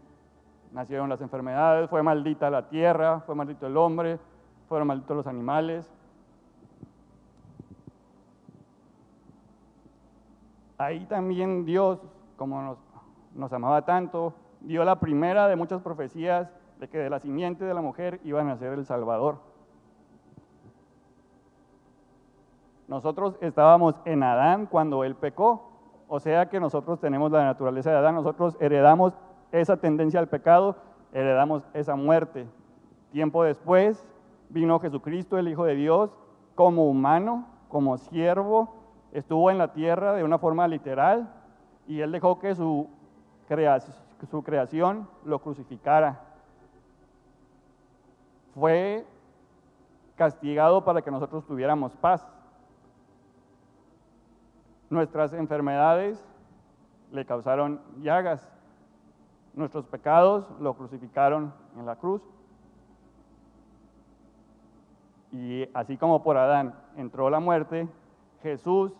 nacieron 0.72 1.08
las 1.08 1.20
enfermedades, 1.20 1.90
fue 1.90 2.02
maldita 2.02 2.48
la 2.48 2.68
tierra, 2.68 3.20
fue 3.26 3.34
maldito 3.34 3.66
el 3.66 3.76
hombre, 3.76 4.18
fueron 4.68 4.88
malditos 4.88 5.16
los 5.16 5.26
animales. 5.26 5.92
Ahí 10.82 11.06
también 11.06 11.64
Dios, 11.64 12.00
como 12.36 12.76
nos, 13.34 13.52
amaba 13.52 13.82
tanto, 13.82 14.34
dio 14.60 14.84
la 14.84 14.98
primera 14.98 15.46
de 15.46 15.54
muchas 15.54 15.80
profecías 15.80 16.50
de 16.80 16.88
que 16.88 16.98
de 16.98 17.08
la 17.08 17.20
simiente 17.20 17.64
de 17.64 17.72
la 17.72 17.80
mujer 17.80 18.20
iba 18.24 18.40
a 18.40 18.44
nacer 18.44 18.72
el 18.72 18.84
Salvador. 18.84 19.36
Nosotros 22.88 23.36
estábamos 23.40 23.94
en 24.04 24.24
Adán 24.24 24.66
cuando 24.66 25.04
él 25.04 25.14
pecó, 25.14 25.70
o 26.08 26.18
sea 26.18 26.48
que 26.48 26.58
nosotros 26.58 26.98
tenemos 26.98 27.30
la 27.30 27.44
naturaleza 27.44 27.92
de 27.92 27.98
Adán, 27.98 28.16
nosotros 28.16 28.56
heredamos 28.58 29.14
esa 29.52 29.76
tendencia 29.76 30.18
al 30.18 30.28
pecado, 30.28 30.74
heredamos 31.12 31.62
esa 31.74 31.94
muerte. 31.94 32.48
Tiempo 33.12 33.44
después 33.44 34.04
vino 34.48 34.80
Jesucristo, 34.80 35.38
el 35.38 35.46
Hijo 35.46 35.64
de 35.64 35.76
Dios, 35.76 36.10
como 36.56 36.88
humano, 36.88 37.46
como 37.68 37.98
siervo, 37.98 38.81
estuvo 39.12 39.50
en 39.50 39.58
la 39.58 39.72
tierra 39.72 40.14
de 40.14 40.24
una 40.24 40.38
forma 40.38 40.66
literal 40.66 41.30
y 41.86 42.00
él 42.00 42.12
dejó 42.12 42.38
que 42.38 42.54
su, 42.54 42.88
su 44.30 44.42
creación 44.42 45.08
lo 45.24 45.38
crucificara. 45.38 46.20
Fue 48.54 49.06
castigado 50.16 50.84
para 50.84 51.02
que 51.02 51.10
nosotros 51.10 51.46
tuviéramos 51.46 51.92
paz. 51.96 52.26
Nuestras 54.90 55.32
enfermedades 55.32 56.22
le 57.10 57.24
causaron 57.24 57.80
llagas. 58.00 58.50
Nuestros 59.54 59.86
pecados 59.86 60.46
lo 60.60 60.74
crucificaron 60.74 61.52
en 61.76 61.86
la 61.86 61.96
cruz. 61.96 62.22
Y 65.30 65.66
así 65.74 65.96
como 65.96 66.22
por 66.22 66.36
Adán 66.36 66.74
entró 66.96 67.30
la 67.30 67.40
muerte, 67.40 67.88
Jesús 68.42 68.92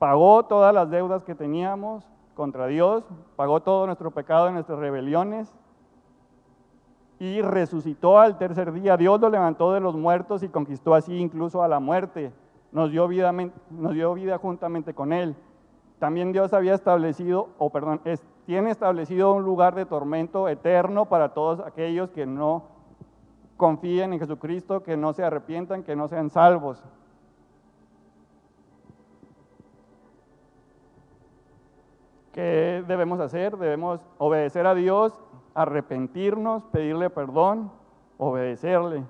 pagó 0.00 0.42
todas 0.46 0.74
las 0.74 0.90
deudas 0.90 1.22
que 1.22 1.36
teníamos 1.36 2.04
contra 2.34 2.66
Dios, 2.66 3.04
pagó 3.36 3.60
todo 3.60 3.86
nuestro 3.86 4.10
pecado 4.10 4.48
y 4.48 4.52
nuestras 4.52 4.78
rebeliones 4.78 5.54
y 7.18 7.42
resucitó 7.42 8.18
al 8.18 8.38
tercer 8.38 8.72
día. 8.72 8.96
Dios 8.96 9.20
lo 9.20 9.28
levantó 9.28 9.74
de 9.74 9.80
los 9.80 9.94
muertos 9.94 10.42
y 10.42 10.48
conquistó 10.48 10.94
así 10.94 11.16
incluso 11.18 11.62
a 11.62 11.68
la 11.68 11.78
muerte 11.78 12.32
nos 12.72 12.90
dio 12.90 13.06
vida, 13.08 13.30
nos 13.32 13.92
dio 13.92 14.14
vida 14.14 14.38
juntamente 14.38 14.94
con 14.94 15.12
Él. 15.12 15.36
También 15.98 16.32
Dios 16.32 16.54
había 16.54 16.74
establecido, 16.74 17.50
o 17.58 17.68
perdón, 17.68 18.00
tiene 18.46 18.70
establecido 18.70 19.34
un 19.34 19.44
lugar 19.44 19.74
de 19.74 19.84
tormento 19.84 20.48
eterno 20.48 21.06
para 21.06 21.34
todos 21.34 21.60
aquellos 21.60 22.10
que 22.10 22.24
no 22.24 22.64
confíen 23.58 24.14
en 24.14 24.20
Jesucristo, 24.20 24.82
que 24.82 24.96
no 24.96 25.12
se 25.12 25.24
arrepientan, 25.24 25.82
que 25.82 25.94
no 25.94 26.08
sean 26.08 26.30
salvos. 26.30 26.82
¿Qué 32.32 32.84
debemos 32.86 33.18
hacer? 33.20 33.56
Debemos 33.56 34.00
obedecer 34.18 34.66
a 34.66 34.74
Dios, 34.74 35.20
arrepentirnos, 35.54 36.64
pedirle 36.66 37.10
perdón, 37.10 37.70
obedecerle. 38.18 39.04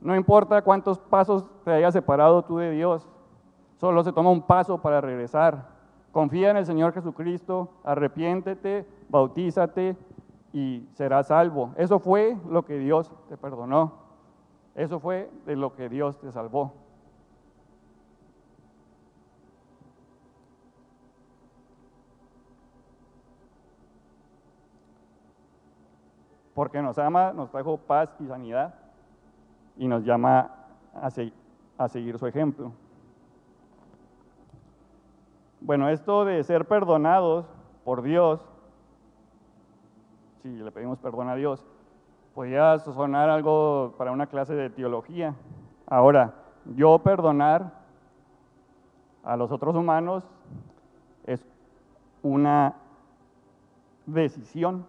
No 0.00 0.16
importa 0.16 0.62
cuántos 0.62 0.98
pasos 0.98 1.48
te 1.64 1.72
hayas 1.72 1.94
separado 1.94 2.42
tú 2.42 2.58
de 2.58 2.70
Dios, 2.72 3.08
solo 3.76 4.02
se 4.02 4.12
toma 4.12 4.30
un 4.30 4.42
paso 4.42 4.78
para 4.78 5.00
regresar. 5.00 5.68
Confía 6.12 6.50
en 6.50 6.56
el 6.56 6.66
Señor 6.66 6.92
Jesucristo, 6.92 7.70
arrepiéntete, 7.84 8.86
bautízate 9.08 9.96
y 10.52 10.86
serás 10.94 11.28
salvo. 11.28 11.72
Eso 11.76 11.98
fue 11.98 12.36
lo 12.48 12.64
que 12.64 12.78
Dios 12.78 13.10
te 13.28 13.36
perdonó. 13.36 13.94
Eso 14.74 14.98
fue 15.00 15.30
de 15.46 15.56
lo 15.56 15.74
que 15.74 15.88
Dios 15.88 16.18
te 16.18 16.30
salvó. 16.32 16.72
Porque 26.54 26.80
nos 26.80 26.98
ama, 26.98 27.32
nos 27.32 27.50
trajo 27.50 27.76
paz 27.76 28.14
y 28.20 28.26
sanidad 28.26 28.74
y 29.76 29.88
nos 29.88 30.04
llama 30.04 30.50
a, 30.94 31.88
seguir 31.88 32.18
su 32.18 32.26
ejemplo. 32.26 32.72
Bueno, 35.60 35.88
esto 35.88 36.24
de 36.24 36.42
ser 36.44 36.66
perdonados 36.66 37.46
por 37.84 38.02
Dios, 38.02 38.40
si 40.42 40.48
le 40.48 40.70
pedimos 40.70 40.98
perdón 40.98 41.28
a 41.28 41.34
Dios, 41.34 41.66
podría 42.34 42.78
sonar 42.78 43.30
algo 43.30 43.94
para 43.98 44.12
una 44.12 44.26
clase 44.26 44.54
de 44.54 44.70
teología. 44.70 45.34
Ahora, 45.86 46.34
yo 46.76 46.98
perdonar 46.98 47.72
a 49.24 49.36
los 49.36 49.50
otros 49.50 49.74
humanos 49.74 50.22
es 51.26 51.44
una 52.22 52.74
decisión 54.06 54.86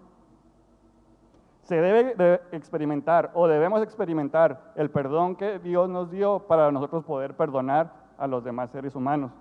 se 1.65 1.81
debe 1.81 2.41
experimentar 2.51 3.31
o 3.33 3.47
debemos 3.47 3.81
experimentar 3.81 4.71
el 4.75 4.91
perdón 4.91 5.35
que 5.35 5.57
Dios 5.57 5.89
nos 5.89 6.11
dio 6.11 6.39
para 6.39 6.71
nosotros 6.71 7.03
poder 7.03 7.35
perdonar 7.35 7.91
a 8.19 8.27
los 8.27 8.43
demás 8.43 8.69
seres 8.69 8.95
humanos. 8.95 9.31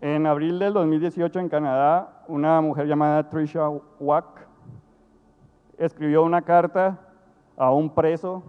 En 0.00 0.26
abril 0.26 0.58
del 0.58 0.72
2018 0.72 1.38
en 1.38 1.48
Canadá, 1.50 2.24
una 2.26 2.60
mujer 2.62 2.86
llamada 2.86 3.28
Trisha 3.28 3.68
Wack 4.00 4.48
escribió 5.76 6.22
una 6.22 6.40
carta 6.40 6.98
a 7.54 7.70
un 7.70 7.90
preso 7.90 8.42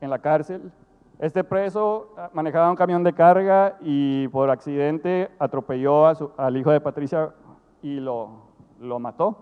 en 0.00 0.10
la 0.10 0.20
cárcel. 0.20 0.70
Este 1.18 1.42
preso 1.42 2.14
ah, 2.16 2.30
manejaba 2.32 2.70
un 2.70 2.76
camión 2.76 3.02
de 3.02 3.12
carga 3.12 3.78
y 3.80 4.28
por 4.28 4.48
accidente 4.48 5.28
atropelló 5.40 6.06
al 6.36 6.56
hijo 6.56 6.70
de 6.70 6.80
Patricia 6.80 7.34
y 7.82 8.00
lo, 8.00 8.53
lo 8.84 8.98
mató. 8.98 9.38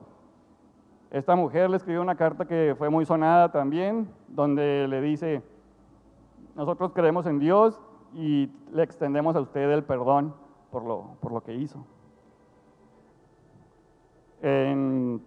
Esta 1.12 1.36
mujer 1.36 1.68
le 1.68 1.76
escribió 1.76 2.00
una 2.00 2.14
carta 2.14 2.46
que 2.46 2.74
fue 2.78 2.88
muy 2.88 3.04
sonada 3.04 3.52
también, 3.52 4.08
donde 4.28 4.86
le 4.88 5.02
dice, 5.02 5.42
nosotros 6.56 6.92
creemos 6.94 7.26
en 7.26 7.38
Dios 7.38 7.78
y 8.14 8.50
le 8.72 8.82
extendemos 8.82 9.36
a 9.36 9.40
usted 9.40 9.70
el 9.70 9.84
perdón 9.84 10.34
por 10.70 10.84
lo, 10.84 11.16
por 11.20 11.32
lo 11.32 11.42
que 11.42 11.54
hizo. 11.54 11.84
En, 14.40 15.20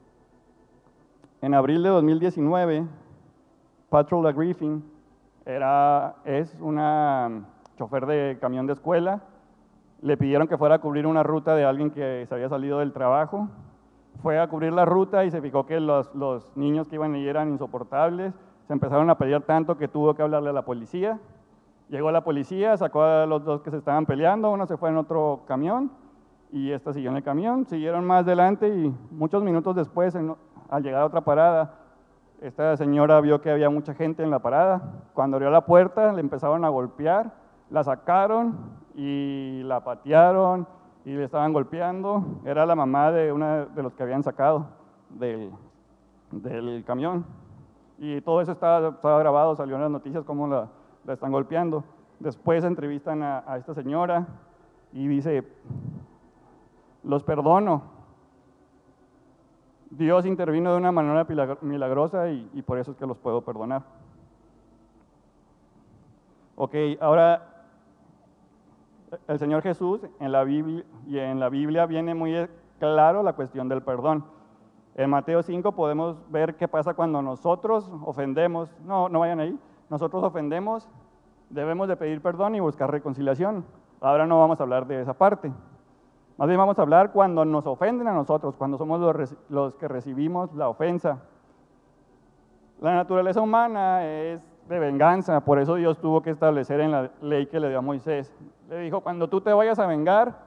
abril 1.54 1.84
de 1.84 1.90
2019, 1.90 2.88
Patrol 3.90 4.34
Griffin 4.34 4.84
era, 5.46 6.16
es 6.26 6.58
una 6.60 7.46
chofer 7.78 8.08
de 8.08 8.38
camión 8.42 8.66
de 8.66 8.74
escuela. 8.74 9.22
Le 10.02 10.18
pidieron 10.18 10.48
que 10.48 10.58
fuera 10.58 10.76
a 10.76 10.80
cubrir 10.80 11.06
una 11.06 11.22
ruta 11.22 11.56
de 11.56 11.64
alguien 11.64 11.92
que 11.92 12.26
se 12.28 12.34
había 12.34 12.50
salido 12.50 12.80
del 12.80 12.92
trabajo 12.92 13.50
fue 14.22 14.40
a 14.40 14.48
cubrir 14.48 14.74
la 14.74 14.86
ruta 14.86 15.26
y 15.26 15.32
se 15.32 15.42
fijó 15.42 15.66
que 15.66 15.80
los, 15.80 16.10
niños 16.56 16.88
que 16.88 16.96
iban 16.96 17.14
allí 17.14 17.28
eran 17.28 17.50
insoportables, 17.50 18.34
se 18.68 18.74
empezaron 18.74 19.10
a 19.10 19.18
pelear 19.18 19.44
tanto 19.44 19.78
que 19.78 19.88
tuvo 19.88 20.14
que 20.14 20.22
hablarle 20.22 20.50
a 20.50 20.54
la 20.54 20.64
policía. 20.64 21.20
Llegó 21.90 22.12
la 22.12 22.24
policía, 22.24 22.76
sacó 22.78 23.04
a 23.04 23.26
los 23.26 23.44
dos 23.44 23.62
que 23.62 23.70
se 23.70 23.78
estaban 23.78 24.06
peleando, 24.06 24.50
uno 24.52 24.66
se 24.66 24.78
fue 24.78 24.90
en 24.90 24.98
otro 24.98 25.42
camión 25.48 25.92
y 26.52 26.72
esta 26.72 26.94
siguió 26.94 27.12
en 27.12 27.18
el 27.18 27.24
camión, 27.24 27.66
siguieron 27.66 28.06
más 28.06 28.24
adelante 28.24 28.68
y 28.68 28.94
muchos 29.12 29.44
minutos 29.44 29.76
después, 29.76 30.16
al 30.16 30.84
llegar 30.84 31.02
a 31.02 31.06
otra 31.06 31.22
parada, 31.22 31.76
esta 32.42 32.76
señora 32.78 33.22
vio 33.22 33.42
que 33.42 33.52
había 33.52 33.70
mucha 33.70 33.94
gente 33.94 34.24
en 34.24 34.32
la 34.32 34.40
parada. 34.40 34.82
Cuando 35.14 35.38
abrió 35.38 35.52
la 35.52 35.66
puerta, 35.66 36.12
le 36.14 36.22
empezaron 36.22 36.66
a 36.66 36.70
golpear, 36.70 37.34
la 37.70 37.84
sacaron 37.84 38.58
y 38.96 39.62
la 39.64 39.84
patearon 39.84 40.68
y 41.06 41.12
le 41.12 41.24
estaban 41.24 41.54
golpeando. 41.54 42.42
Era 42.44 42.66
la 42.66 42.76
mamá 42.76 43.12
de 43.12 43.32
uno 43.32 43.68
de 43.68 43.84
los 43.84 43.94
que 43.94 44.04
habían 44.04 44.24
sacado 44.24 44.68
del, 45.10 45.52
del 46.32 46.84
camión. 46.84 47.26
Y 47.98 48.20
todo 48.22 48.42
eso 48.42 48.52
estaba, 48.52 48.90
estaba, 48.90 49.20
grabado, 49.20 49.56
salió 49.56 49.76
en 49.76 49.84
las 49.84 49.92
noticias 49.92 50.26
cómo 50.26 50.48
la, 50.48 50.68
la 51.06 51.14
están 51.14 51.32
golpeando. 51.32 51.84
Después 52.20 52.64
entrevistan 52.64 53.22
a, 53.22 53.44
a 53.46 53.58
esta 53.58 53.74
señora 53.74 54.26
y 54.92 55.08
dice, 55.08 55.48
los 57.04 57.24
perdono. 57.24 57.84
Dios 59.92 60.26
intervino 60.26 60.72
de 60.72 60.78
una 60.78 60.92
manera 60.92 61.26
milagrosa 61.62 62.30
y, 62.30 62.50
y 62.54 62.62
por 62.64 62.80
eso 62.80 62.92
es 62.92 62.98
que 62.98 63.06
los 63.06 63.18
puedo 63.18 63.42
perdonar. 63.42 63.84
Ok, 66.58 66.74
ahora 67.00 67.55
el 69.28 69.40
Señor 69.40 69.62
Jesús 69.62 70.02
en 70.20 70.32
la 70.32 70.44
Biblia, 70.44 70.84
y 71.08 71.20
en 71.20 71.40
la 71.40 71.50
Biblia 71.50 71.86
viene 71.86 72.14
muy 72.14 72.48
claro 72.80 73.24
la 73.24 73.34
cuestión 73.34 73.70
del 73.70 73.82
perdón. 73.82 74.26
En 74.96 75.10
Mateo 75.10 75.44
5 75.44 75.74
podemos 75.74 76.18
ver 76.30 76.56
qué 76.56 76.68
pasa 76.68 76.94
cuando 76.94 77.22
nosotros 77.22 77.92
ofendemos. 78.06 78.70
No, 78.86 79.10
no 79.10 79.20
vayan 79.20 79.40
ahí. 79.40 79.60
Nosotros 79.90 80.24
ofendemos, 80.24 80.88
debemos 81.50 81.88
de 81.88 81.98
pedir 81.98 82.22
perdón 82.22 82.56
y 82.56 82.60
buscar 82.60 82.90
reconciliación. 82.90 83.66
Ahora 84.00 84.26
no 84.26 84.40
vamos 84.40 84.60
a 84.60 84.64
hablar 84.64 84.88
de 84.88 85.02
esa 85.02 85.14
parte. 85.14 85.52
Más 86.38 86.48
bien 86.48 86.58
vamos 86.58 86.78
a 86.80 86.82
hablar 86.82 87.12
cuando 87.12 87.46
nos 87.46 87.66
ofenden 87.66 88.08
a 88.08 88.14
nosotros, 88.14 88.56
cuando 88.56 88.78
somos 88.78 89.00
los, 89.00 89.36
los 89.50 89.76
que 89.76 89.88
recibimos 89.88 90.54
la 90.54 90.70
ofensa. 90.70 91.20
La 92.82 92.94
naturaleza 92.94 93.42
humana 93.42 94.06
es 94.06 94.42
de 94.68 94.80
venganza, 94.80 95.42
por 95.42 95.60
eso 95.60 95.76
Dios 95.76 96.00
tuvo 96.00 96.22
que 96.22 96.32
establecer 96.32 96.80
en 96.82 96.92
la 96.92 97.12
ley 97.22 97.46
que 97.46 97.60
le 97.60 97.70
dio 97.70 97.80
a 97.80 97.82
Moisés. 97.82 98.34
Le 98.70 98.80
dijo, 98.80 99.02
cuando 99.02 99.30
tú 99.30 99.42
te 99.42 99.54
vayas 99.54 99.78
a 99.78 99.86
vengar, 99.86 100.40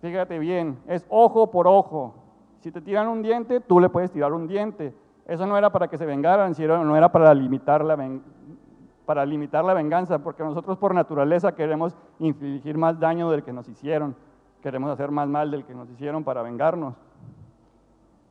fíjate 0.00 0.38
bien, 0.38 0.78
es 0.86 1.06
ojo 1.08 1.50
por 1.50 1.68
ojo. 1.68 2.14
Si 2.60 2.72
te 2.72 2.80
tiran 2.80 3.08
un 3.08 3.22
diente, 3.22 3.60
tú 3.60 3.78
le 3.78 3.88
puedes 3.88 4.10
tirar 4.10 4.32
un 4.32 4.48
diente. 4.48 4.94
Eso 5.26 5.46
no 5.46 5.56
era 5.56 5.70
para 5.70 5.88
que 5.88 5.98
se 5.98 6.06
vengaran, 6.06 6.54
sino 6.54 6.84
no 6.84 6.96
era 6.96 7.10
para 7.12 7.32
limitar 7.32 7.84
la, 7.84 7.96
para 9.06 9.24
limitar 9.24 9.64
la 9.64 9.74
venganza, 9.74 10.18
porque 10.18 10.42
nosotros 10.42 10.76
por 10.78 10.94
naturaleza 10.94 11.54
queremos 11.54 11.96
infligir 12.18 12.76
más 12.76 12.98
daño 12.98 13.30
del 13.30 13.42
que 13.42 13.52
nos 13.52 13.68
hicieron, 13.68 14.16
queremos 14.62 14.90
hacer 14.90 15.10
más 15.10 15.28
mal 15.28 15.50
del 15.50 15.64
que 15.64 15.74
nos 15.74 15.88
hicieron 15.90 16.24
para 16.24 16.42
vengarnos. 16.42 16.94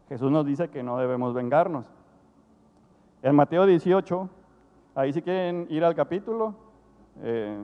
Jesús 0.10 0.32
nos 0.32 0.46
dice 0.46 0.70
que 0.70 0.84
no 0.84 0.98
debemos 0.98 1.34
vengarnos. 1.34 1.86
En 3.22 3.36
Mateo 3.36 3.66
18, 3.66 4.30
Ahí 4.96 5.12
si 5.12 5.24
quieren 5.24 5.66
ir 5.72 5.84
al 5.84 5.96
capítulo, 5.96 6.54
eh, 7.24 7.64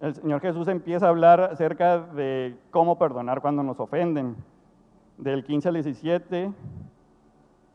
el 0.00 0.14
Señor 0.14 0.40
Jesús 0.40 0.68
empieza 0.68 1.04
a 1.04 1.10
hablar 1.10 1.38
acerca 1.42 1.98
de 1.98 2.56
cómo 2.70 2.96
perdonar 2.98 3.42
cuando 3.42 3.62
nos 3.62 3.78
ofenden. 3.78 4.36
Del 5.18 5.44
15 5.44 5.68
al 5.68 5.74
17 5.74 6.52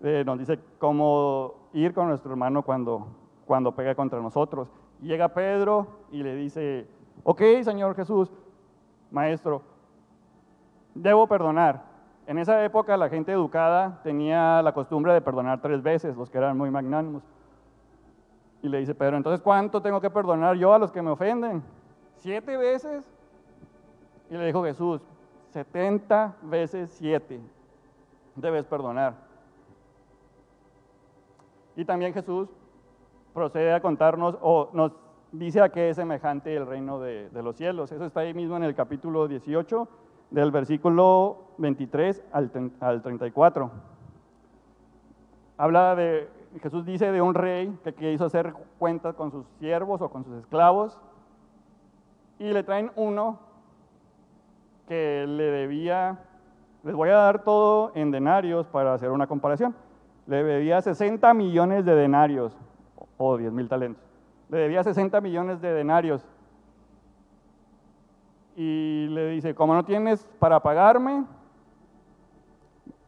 eh, 0.01 0.23
nos 0.25 0.39
dice 0.39 0.59
cómo 0.79 1.69
ir 1.71 1.93
con 1.93 2.07
nuestro 2.07 2.31
hermano 2.31 2.63
cuando, 2.63 3.05
cuando 3.45 3.75
pega 3.75 3.93
contra 3.93 4.19
nosotros. 4.19 4.71
Llega 4.99 5.27
Pedro 5.35 5.87
y 6.11 6.23
le 6.23 6.33
dice, 6.35 6.87
ok, 7.23 7.41
Señor 7.61 7.95
Jesús, 7.95 8.33
maestro, 9.11 9.61
debo 10.95 11.27
perdonar. 11.27 11.83
En 12.25 12.39
esa 12.39 12.65
época 12.65 12.97
la 12.97 13.09
gente 13.09 13.31
educada 13.31 13.99
tenía 14.01 14.59
la 14.63 14.73
costumbre 14.73 15.13
de 15.13 15.21
perdonar 15.21 15.61
tres 15.61 15.83
veces, 15.83 16.17
los 16.17 16.31
que 16.31 16.39
eran 16.39 16.57
muy 16.57 16.71
magnánimos. 16.71 17.21
Y 18.61 18.67
le 18.67 18.79
dice 18.79 18.93
Pedro, 18.93 19.17
entonces 19.17 19.41
¿cuánto 19.41 19.81
tengo 19.81 20.01
que 20.01 20.09
perdonar 20.09 20.55
yo 20.55 20.73
a 20.73 20.79
los 20.79 20.91
que 20.91 21.01
me 21.01 21.11
ofenden? 21.11 21.63
¿Siete 22.15 22.57
veces? 22.57 23.03
Y 24.29 24.35
le 24.35 24.45
dijo 24.45 24.63
Jesús, 24.63 25.01
70 25.51 26.35
veces 26.43 26.91
siete 26.91 27.39
debes 28.35 28.65
perdonar. 28.65 29.13
Y 31.75 31.85
también 31.85 32.13
Jesús 32.13 32.49
procede 33.33 33.73
a 33.73 33.81
contarnos 33.81 34.37
o 34.41 34.69
nos 34.73 34.91
dice 35.31 35.61
a 35.61 35.69
qué 35.69 35.89
es 35.89 35.95
semejante 35.95 36.55
el 36.55 36.65
reino 36.65 36.99
de, 36.99 37.29
de, 37.29 37.43
los 37.43 37.55
cielos. 37.55 37.91
Eso 37.91 38.05
está 38.05 38.21
ahí 38.21 38.33
mismo 38.33 38.57
en 38.57 38.63
el 38.63 38.75
capítulo 38.75 39.27
18, 39.27 39.87
del 40.31 40.51
versículo 40.51 41.37
23 41.57 42.23
al, 42.31 42.51
al 42.79 43.01
34. 43.01 43.71
Habla 45.57 45.95
de 45.95 46.29
Jesús 46.61 46.85
dice 46.85 47.11
de 47.11 47.21
un 47.21 47.35
rey 47.35 47.77
que 47.83 47.93
quiso 47.93 48.25
hacer 48.25 48.53
cuentas 48.79 49.15
con 49.15 49.31
sus 49.31 49.45
siervos 49.59 50.01
o 50.01 50.09
con 50.09 50.23
sus 50.23 50.39
esclavos 50.39 50.97
y 52.39 52.51
le 52.51 52.63
traen 52.63 52.91
uno 52.95 53.39
que 54.87 55.25
le 55.27 55.43
debía, 55.43 56.17
les 56.83 56.95
voy 56.95 57.09
a 57.09 57.17
dar 57.17 57.43
todo 57.43 57.91
en 57.93 58.09
denarios 58.09 58.67
para 58.67 58.93
hacer 58.93 59.11
una 59.11 59.27
comparación, 59.27 59.75
le 60.25 60.43
debía 60.43 60.81
60 60.81 61.31
millones 61.35 61.85
de 61.85 61.93
denarios 61.93 62.57
o 63.17 63.37
10 63.37 63.51
mil 63.51 63.69
talentos, 63.69 64.03
le 64.49 64.57
debía 64.57 64.83
60 64.83 65.21
millones 65.21 65.61
de 65.61 65.73
denarios. 65.73 66.25
Y 68.55 69.07
le 69.09 69.29
dice, 69.29 69.55
como 69.55 69.73
no 69.73 69.85
tienes 69.85 70.27
para 70.39 70.59
pagarme, 70.59 71.23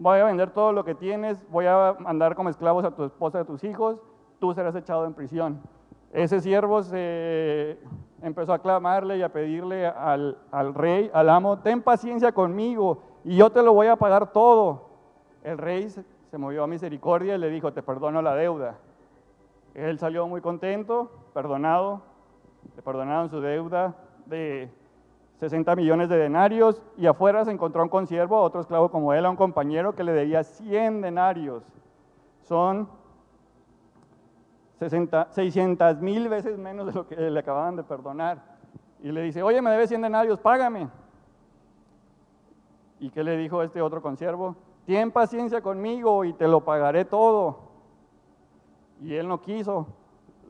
voy 0.02 0.20
a 0.20 0.26
vender 0.26 0.50
todo 0.50 0.74
lo 0.74 0.84
que 0.84 0.96
tienes, 0.96 1.40
voy 1.50 1.68
a 1.68 1.96
mandar 2.00 2.36
como 2.36 2.50
esclavos 2.50 2.84
a 2.84 2.92
tu 2.92 3.04
esposa 3.04 3.38
y 3.38 3.42
a 3.42 3.46
tus 3.46 3.64
hijos, 3.64 3.98
tú 4.40 4.52
serás 4.54 4.76
echado 4.76 5.06
en 5.06 5.14
prisión. 5.14 5.62
Ese 6.12 6.42
siervo 6.42 6.82
se 6.82 7.78
empezó 8.22 8.54
a 8.54 8.60
clamarle 8.60 9.18
y 9.18 9.22
a 9.22 9.32
pedirle 9.32 9.86
al, 9.86 10.40
al, 10.52 10.74
rey, 10.74 11.12
al 11.14 11.30
amo, 11.30 11.60
ten 11.60 11.84
paciencia 11.84 12.32
conmigo 12.32 13.04
y 13.24 13.38
yo 13.38 13.52
te 13.52 13.62
lo 13.62 13.74
voy 13.74 13.88
a 13.88 13.96
pagar 13.96 14.32
todo. 14.32 14.90
El 15.44 15.60
rey 15.60 15.88
se, 15.90 16.04
movió 16.38 16.64
a 16.64 16.68
misericordia 16.68 17.36
y 17.36 17.38
le 17.38 17.50
dijo, 17.50 17.72
te 17.72 17.84
perdono 17.84 18.24
la 18.24 18.34
deuda. 18.36 18.80
Él 19.76 20.00
salió 20.00 20.28
muy 20.28 20.42
contento, 20.42 21.12
perdonado, 21.34 22.02
le 22.76 22.82
perdonaron 22.82 23.30
su 23.30 23.40
deuda 23.40 23.96
de 24.26 24.72
60 25.42 25.76
millones 25.76 26.08
de 26.08 26.18
denarios 26.18 26.80
y 26.98 27.08
afuera 27.08 27.44
se 27.44 27.50
encontró 27.50 27.82
un 27.82 27.90
consiervo, 27.90 28.40
otro 28.40 28.62
esclavo 28.62 28.92
como 28.92 29.12
él, 29.12 29.26
a 29.26 29.30
un 29.32 29.36
compañero 29.36 29.96
que 29.96 30.04
le 30.04 30.12
debía 30.12 30.44
100 30.44 31.02
denarios. 31.02 31.64
Son 32.44 32.88
60, 34.78 35.30
600 35.32 36.00
mil 36.00 36.30
veces 36.30 36.60
menos 36.60 36.86
de 36.86 36.94
lo 36.94 37.08
que 37.08 37.16
le 37.16 37.40
acababan 37.40 37.76
de 37.76 37.82
perdonar. 37.82 38.38
Y 39.02 39.12
le 39.12 39.24
dice, 39.24 39.42
oye, 39.42 39.64
me 39.64 39.72
debes 39.72 39.90
100 39.90 40.04
denarios, 40.04 40.40
págame. 40.40 40.90
¿Y 43.00 43.10
qué 43.10 43.24
le 43.24 43.36
dijo 43.36 43.64
este 43.64 43.82
otro 43.82 44.00
consiervo? 44.00 44.56
Ten 44.86 45.10
paciencia 45.10 45.60
conmigo 45.62 46.24
y 46.24 46.34
te 46.34 46.48
lo 46.48 46.62
pagaré 46.64 47.04
todo. 47.04 47.62
Y 49.02 49.16
él 49.16 49.28
no 49.28 49.42
quiso, 49.42 49.88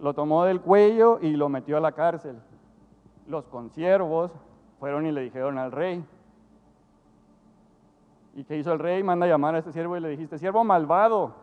lo 0.02 0.14
tomó 0.14 0.44
del 0.44 0.60
cuello 0.60 1.18
y 1.22 1.38
lo 1.38 1.48
metió 1.48 1.78
a 1.78 1.80
la 1.80 1.94
cárcel. 1.94 2.42
Los 3.26 3.48
consiervos 3.48 4.34
fueron 4.82 5.06
y 5.06 5.12
le 5.12 5.22
dijeron 5.22 5.60
al 5.60 5.72
rey. 5.72 6.04
¿Y 8.34 8.44
qué 8.44 8.58
hizo 8.58 8.74
el 8.74 8.80
rey? 8.80 9.04
Manda 9.04 9.28
a 9.28 9.30
llamar 9.30 9.54
a 9.54 9.60
este 9.60 9.72
siervo 9.72 9.96
y 9.96 10.00
le 10.00 10.10
dijiste, 10.10 10.40
siervo 10.40 10.64
malvado, 10.64 11.36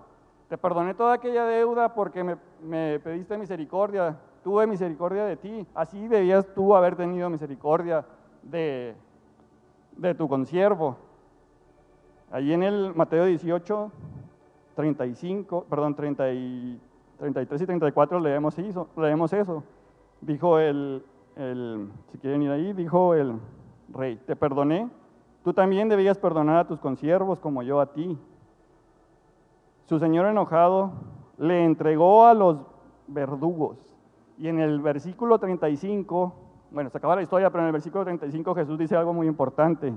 te 0.49 0.59
perdoné 0.59 0.93
toda 0.95 1.15
aquella 1.15 1.45
deuda 1.45 1.95
porque 1.95 2.25
me, 2.25 2.37
me, 2.61 2.99
pediste 2.99 3.39
misericordia, 3.39 4.19
tuve 4.43 4.67
misericordia 4.67 5.25
de 5.25 5.37
ti, 5.37 5.65
así 5.73 6.09
debías 6.09 6.53
tú 6.53 6.75
haber 6.75 6.97
tenido 6.97 7.31
misericordia 7.31 8.05
de, 8.43 8.97
de 9.97 10.15
tu 10.17 10.29
consiervo. 10.29 10.97
Allí 12.33 12.53
en 12.53 12.65
el 12.65 12.93
Mateo 12.93 13.25
18, 13.27 13.93
35, 14.75 15.67
perdón, 15.71 15.95
30 15.95 16.33
y, 16.33 16.81
33 17.21 17.63
y 17.63 17.67
34 17.67 18.19
leemos 18.19 18.59
eso, 18.59 18.89
leemos 18.97 19.33
eso. 19.33 19.63
Dijo 20.23 20.59
el, 20.59 21.05
el, 21.39 21.89
si 22.11 22.19
quieren 22.19 22.43
ir 22.43 22.51
ahí, 22.51 22.73
dijo 22.73 23.15
el 23.15 23.35
rey, 23.95 24.17
te 24.27 24.37
perdoné, 24.37 24.91
tú 25.45 25.55
también 25.55 25.89
debías 25.89 26.19
perdonar 26.19 26.59
a 26.59 26.67
tus 26.67 26.81
consiervos 26.81 27.39
como 27.39 27.63
yo 27.63 27.81
a 27.81 27.93
ti. 27.93 28.19
Su 29.87 29.99
señor 29.99 30.27
enojado 30.27 30.93
le 31.39 31.65
entregó 31.65 32.27
a 32.27 32.35
los 32.35 32.59
verdugos. 33.07 33.79
Y 34.37 34.49
en 34.49 34.59
el 34.59 34.81
versículo 34.81 35.39
35, 35.39 36.35
bueno, 36.71 36.91
se 36.91 36.99
acaba 36.99 37.17
la 37.17 37.23
historia, 37.23 37.51
pero 37.51 37.63
en 37.63 37.69
el 37.69 37.73
versículo 37.73 38.05
35 38.05 38.55
Jesús 38.55 38.79
dice 38.79 38.97
algo 38.97 39.15
muy 39.15 39.27
importante. 39.27 39.95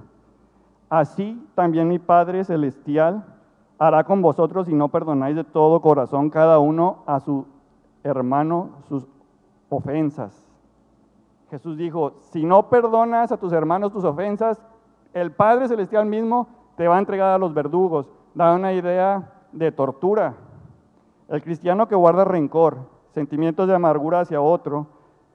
Así 0.90 1.44
también 1.56 1.88
mi 1.88 2.00
Padre 2.00 2.44
Celestial 2.44 3.26
hará 3.80 4.04
con 4.04 4.22
vosotros 4.22 4.68
si 4.68 4.74
no 4.74 4.90
perdonáis 4.90 5.36
de 5.36 5.44
todo 5.44 5.82
corazón 5.82 6.30
cada 6.30 6.60
uno 6.60 7.00
a 7.08 7.20
su 7.20 7.48
hermano 8.04 8.70
sus 8.88 9.08
ofensas. 9.70 10.51
Jesús 11.52 11.78
dijo, 11.78 12.14
si 12.22 12.46
no 12.46 12.70
perdonas 12.70 13.30
a 13.34 13.38
tus 13.38 13.52
hermanos 13.52 13.92
tus 13.92 14.06
ofensas, 14.06 14.58
el 15.14 15.34
Padre 15.34 15.68
Celestial 15.68 16.06
mismo 16.06 16.48
te 16.78 16.88
va 16.88 16.96
a 16.96 17.00
entregar 17.00 17.36
a 17.36 17.38
los 17.38 17.54
verdugos. 17.54 18.10
Da 18.34 18.54
una 18.56 18.72
idea 18.72 19.34
de 19.52 19.70
tortura. 19.74 20.34
El 21.28 21.44
cristiano 21.44 21.90
que 21.90 21.96
guarda 21.96 22.24
rencor, 22.24 22.78
sentimientos 23.10 23.68
de 23.68 23.76
amargura 23.76 24.22
hacia 24.22 24.40
otro, 24.40 24.88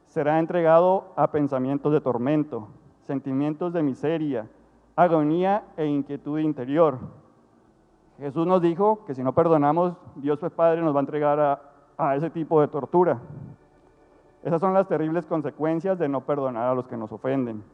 será 0.06 0.38
entregado 0.38 1.12
a 1.16 1.30
pensamientos 1.30 1.92
de 1.92 2.00
tormento, 2.00 2.68
sentimientos 3.02 3.74
de 3.74 3.82
miseria, 3.82 4.48
agonía 4.96 5.64
e 5.76 5.84
inquietud 5.84 6.38
interior. 6.38 6.98
Jesús 8.18 8.46
nos 8.46 8.62
dijo 8.62 9.04
que 9.04 9.14
si 9.14 9.22
no 9.22 9.34
perdonamos, 9.34 9.92
Dios 10.14 10.38
pues 10.38 10.50
Padre 10.52 10.80
nos 10.80 10.94
va 10.94 11.00
a 11.00 11.02
entregar 11.02 11.38
a, 11.38 11.60
a 11.98 12.16
ese 12.16 12.30
tipo 12.30 12.62
de 12.62 12.68
tortura. 12.68 13.20
Esas 14.42 14.60
son 14.60 14.74
las 14.74 14.86
terribles 14.86 15.26
consecuencias 15.26 15.98
de 15.98 16.08
no 16.08 16.20
perdonar 16.20 16.70
a 16.70 16.74
los 16.74 16.86
que 16.86 16.96
nos 16.96 17.10
ofenden. 17.10 17.64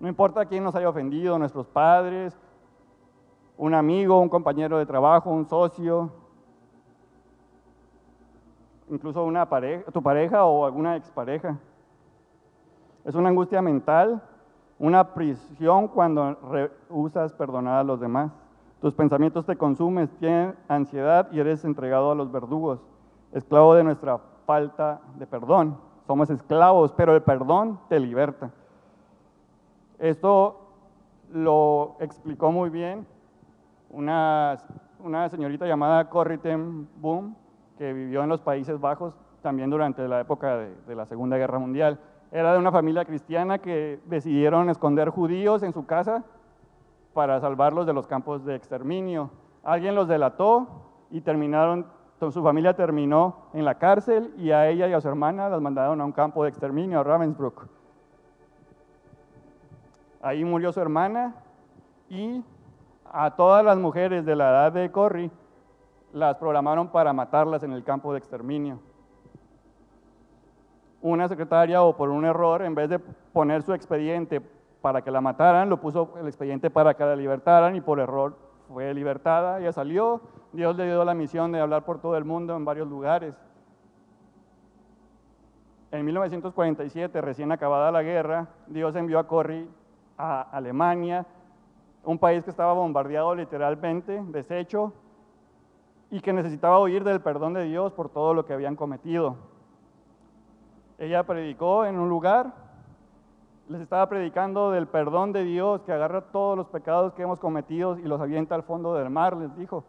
No 0.00 0.08
importa 0.08 0.46
quién 0.46 0.64
nos 0.64 0.74
haya 0.74 0.88
ofendido, 0.88 1.38
nuestros 1.38 1.66
padres, 1.66 2.36
un 3.56 3.74
amigo, 3.74 4.20
un 4.20 4.28
compañero 4.28 4.78
de 4.78 4.86
trabajo, 4.86 5.30
un 5.30 5.46
socio, 5.46 6.10
incluso 8.90 9.24
una 9.24 9.48
tu 9.92 10.02
pareja 10.02 10.44
o 10.44 10.66
alguna 10.66 10.96
expareja. 10.96 11.58
Es 13.04 13.14
una 13.14 13.28
angustia 13.28 13.62
mental, 13.62 14.22
una 14.78 15.14
prisión 15.14 15.88
cuando 15.88 16.34
rehusas 16.50 17.32
perdonar 17.32 17.80
a 17.80 17.84
los 17.84 18.00
demás. 18.00 18.32
Tus 18.80 18.92
pensamientos 18.94 19.46
te 19.46 19.56
consumen, 19.56 20.08
tienes 20.18 20.54
ansiedad 20.68 21.30
y 21.32 21.40
eres 21.40 21.64
entregado 21.64 22.10
a 22.10 22.14
los 22.14 22.30
verdugos, 22.30 22.80
esclavo 23.32 23.74
de 23.74 23.84
nuestra 23.84 24.18
falta 24.44 25.00
de 25.16 25.26
perdón. 25.26 25.78
Somos 26.06 26.30
esclavos, 26.30 26.92
pero 26.92 27.14
el 27.14 27.22
perdón 27.22 27.80
te 27.88 27.98
liberta. 27.98 28.50
Esto 29.98 30.60
lo 31.32 31.96
explicó 32.00 32.52
muy 32.52 32.70
bien 32.70 33.06
una, 33.90 34.58
una 35.00 35.28
señorita 35.28 35.66
llamada 35.66 36.08
Corrie 36.08 36.38
Boom, 36.96 37.36
que 37.78 37.92
vivió 37.92 38.22
en 38.22 38.28
los 38.28 38.40
Países 38.40 38.80
Bajos 38.80 39.14
también 39.42 39.70
durante 39.70 40.06
la 40.08 40.20
época 40.20 40.56
de 40.58 40.94
la 40.94 41.06
Segunda 41.06 41.36
Guerra 41.36 41.58
Mundial. 41.58 41.98
Era 42.32 42.52
de 42.52 42.58
una 42.58 42.72
familia 42.72 43.04
cristiana 43.04 43.58
que 43.58 44.00
decidieron 44.06 44.68
esconder 44.68 45.10
judíos 45.10 45.62
en 45.62 45.72
su 45.72 45.86
casa 45.86 46.24
para 47.12 47.40
salvarlos 47.40 47.86
de 47.86 47.92
los 47.92 48.06
campos 48.06 48.44
de 48.44 48.56
exterminio. 48.56 49.30
Alguien 49.62 49.94
los 49.94 50.08
delató 50.08 50.66
y 51.10 51.20
terminaron, 51.20 51.86
su 52.30 52.42
familia 52.42 52.74
terminó 52.74 53.48
en 53.52 53.64
la 53.64 53.76
cárcel 53.76 54.32
y 54.36 54.50
a 54.50 54.68
ella 54.68 54.88
y 54.88 54.92
a 54.92 55.00
su 55.00 55.08
hermana 55.08 55.48
las 55.48 55.60
mandaron 55.60 56.00
a 56.00 56.04
un 56.04 56.12
campo 56.12 56.42
de 56.44 56.50
exterminio, 56.50 57.00
a 57.00 57.02
Ravensbrück. 57.02 57.66
Ahí 60.22 60.44
murió 60.44 60.72
su 60.72 60.80
hermana 60.80 61.34
y 62.08 62.42
a 63.12 63.30
todas 63.32 63.64
las 63.64 63.78
mujeres 63.78 64.24
de 64.24 64.36
la 64.36 64.50
edad 64.50 64.72
de 64.72 64.90
Corrie 64.90 65.30
las 66.12 66.36
programaron 66.36 66.88
para 66.88 67.12
matarlas 67.12 67.62
en 67.62 67.72
el 67.72 67.84
campo 67.84 68.12
de 68.12 68.18
exterminio. 68.18 68.78
Una 71.02 71.28
secretaria 71.28 71.82
o 71.82 71.96
por 71.96 72.08
un 72.08 72.24
error, 72.24 72.62
en 72.62 72.74
vez 72.74 72.88
de 72.88 72.98
poner 72.98 73.62
su 73.62 73.74
expediente 73.74 74.40
para 74.80 75.02
que 75.02 75.10
la 75.10 75.20
mataran, 75.20 75.68
lo 75.68 75.80
puso 75.80 76.14
el 76.18 76.26
expediente 76.26 76.70
para 76.70 76.94
que 76.94 77.04
la 77.04 77.16
libertaran 77.16 77.76
y 77.76 77.80
por 77.80 78.00
error 78.00 78.36
fue 78.68 78.92
libertada, 78.94 79.60
ella 79.60 79.72
salió, 79.72 80.20
Dios 80.52 80.76
le 80.76 80.86
dio 80.86 81.04
la 81.04 81.14
misión 81.14 81.52
de 81.52 81.60
hablar 81.60 81.84
por 81.84 82.00
todo 82.00 82.16
el 82.16 82.24
mundo 82.24 82.56
en 82.56 82.64
varios 82.64 82.88
lugares. 82.88 83.34
En 85.90 86.04
1947, 86.04 87.20
recién 87.20 87.52
acabada 87.52 87.92
la 87.92 88.02
guerra, 88.02 88.48
Dios 88.66 88.96
envió 88.96 89.18
a 89.18 89.26
Corrie 89.26 89.68
a 90.18 90.42
Alemania, 90.42 91.26
un 92.04 92.18
país 92.18 92.44
que 92.44 92.50
estaba 92.50 92.72
bombardeado 92.72 93.34
literalmente, 93.34 94.22
deshecho, 94.28 94.92
y 96.10 96.20
que 96.20 96.32
necesitaba 96.32 96.80
huir 96.80 97.02
del 97.02 97.20
perdón 97.20 97.54
de 97.54 97.64
Dios 97.64 97.92
por 97.92 98.08
todo 98.08 98.34
lo 98.34 98.44
que 98.44 98.52
habían 98.52 98.76
cometido. 98.76 99.36
Ella 100.98 101.24
predicó 101.24 101.84
en 101.84 101.98
un 101.98 102.08
lugar, 102.08 102.54
les 103.68 103.80
estaba 103.80 104.08
predicando 104.08 104.70
del 104.70 104.86
perdón 104.86 105.32
de 105.32 105.44
Dios 105.44 105.80
que 105.82 105.92
agarra 105.92 106.20
todos 106.20 106.56
los 106.56 106.68
pecados 106.68 107.14
que 107.14 107.22
hemos 107.22 107.40
cometido 107.40 107.98
y 107.98 108.02
los 108.02 108.20
avienta 108.20 108.54
al 108.54 108.62
fondo 108.62 108.94
del 108.94 109.08
mar, 109.10 109.36
les 109.36 109.56
dijo. 109.56 109.84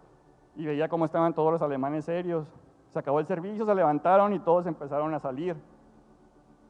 Y 0.55 0.65
veía 0.65 0.87
cómo 0.87 1.05
estaban 1.05 1.33
todos 1.33 1.51
los 1.51 1.61
alemanes 1.61 2.05
serios. 2.05 2.47
Se 2.93 2.99
acabó 2.99 3.19
el 3.19 3.25
servicio, 3.25 3.65
se 3.65 3.75
levantaron 3.75 4.33
y 4.33 4.39
todos 4.39 4.65
empezaron 4.67 5.13
a 5.13 5.19
salir. 5.19 5.57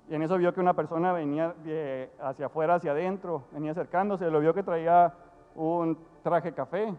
Y 0.10 0.15
en 0.15 0.24
eso 0.24 0.38
vio 0.38 0.54
que 0.54 0.60
una 0.60 0.74
persona 0.74 1.13
venía 1.13 1.54
hacia 2.20 2.48
afuera, 2.48 2.76
hacia 2.76 2.91
adentro, 2.91 3.44
venía 3.52 3.72
acercándose, 3.72 4.30
lo 4.32 4.39
vio 4.39 4.54
que 4.54 4.63
traía 4.63 5.13
un 5.56 5.98
traje 6.24 6.54
café. 6.54 6.94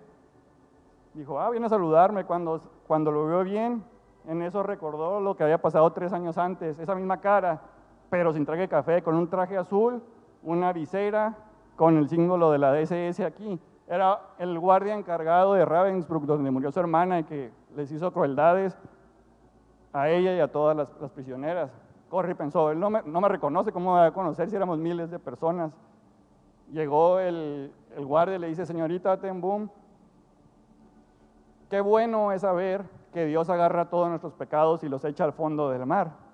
Dijo, 1.14 1.40
ah, 1.40 1.50
viene 1.50 1.66
a 1.66 1.70
saludarme. 1.70 2.24
Cuando, 2.24 2.60
cuando 2.86 3.10
lo 3.10 3.26
vio 3.26 3.42
bien, 3.42 3.82
en 4.26 4.42
eso 4.42 4.62
recordó 4.62 5.20
lo 5.20 5.36
que 5.36 5.42
había 5.42 5.60
pasado 5.60 5.90
tres 5.92 6.12
años 6.12 6.38
antes, 6.38 6.78
esa 6.78 6.94
misma 6.94 7.20
cara, 7.20 7.60
pero 8.10 8.32
sin 8.32 8.46
traje 8.46 8.68
café, 8.68 9.02
con 9.02 9.14
un 9.14 9.28
traje 9.28 9.56
azul, 9.56 10.02
una 10.42 10.72
visera, 10.72 11.34
con 11.76 11.96
el 11.98 12.08
símbolo 12.08 12.50
de 12.50 12.58
la 12.58 12.72
DSS 12.72 13.20
aquí. 13.20 13.60
Era 13.88 14.20
el 14.38 14.58
guardia 14.58 14.94
encargado 14.94 15.54
de 15.54 15.64
Ravensbrück, 15.64 16.24
donde 16.24 16.50
murió 16.50 16.72
su 16.72 16.80
hermana 16.80 17.20
y 17.20 17.24
que 17.24 17.52
les 17.76 17.90
hizo 17.92 18.12
crueldades 18.12 18.76
a 19.92 20.08
ella 20.08 20.34
y 20.34 20.40
a 20.40 20.50
todas 20.50 20.76
las, 20.76 21.10
prisioneras. 21.10 21.70
Corre 22.08 22.34
pensó, 22.34 22.70
él 22.70 22.80
no 22.80 22.90
me, 22.90 23.02
no 23.04 23.20
me 23.20 23.28
reconoce, 23.28 23.72
¿cómo 23.72 23.92
va 23.92 24.06
a 24.06 24.12
conocer 24.12 24.48
si 24.50 24.56
éramos 24.56 24.78
miles 24.78 25.10
de 25.10 25.18
personas? 25.18 25.72
Llegó 26.72 27.20
el, 27.20 27.72
el 27.96 28.06
guardia 28.06 28.36
y 28.36 28.38
le 28.38 28.48
dice, 28.48 28.66
señorita 28.66 29.20
Tenboom, 29.20 29.68
qué 31.70 31.80
bueno 31.80 32.32
es 32.32 32.42
saber 32.42 32.84
que 33.12 33.24
Dios 33.24 33.48
agarra 33.48 33.88
todos 33.88 34.08
nuestros 34.08 34.34
pecados 34.34 34.82
y 34.84 34.88
los 34.88 35.04
echa 35.04 35.24
al 35.24 35.32
fondo 35.32 35.70
del 35.70 35.86
mar. 35.86 36.25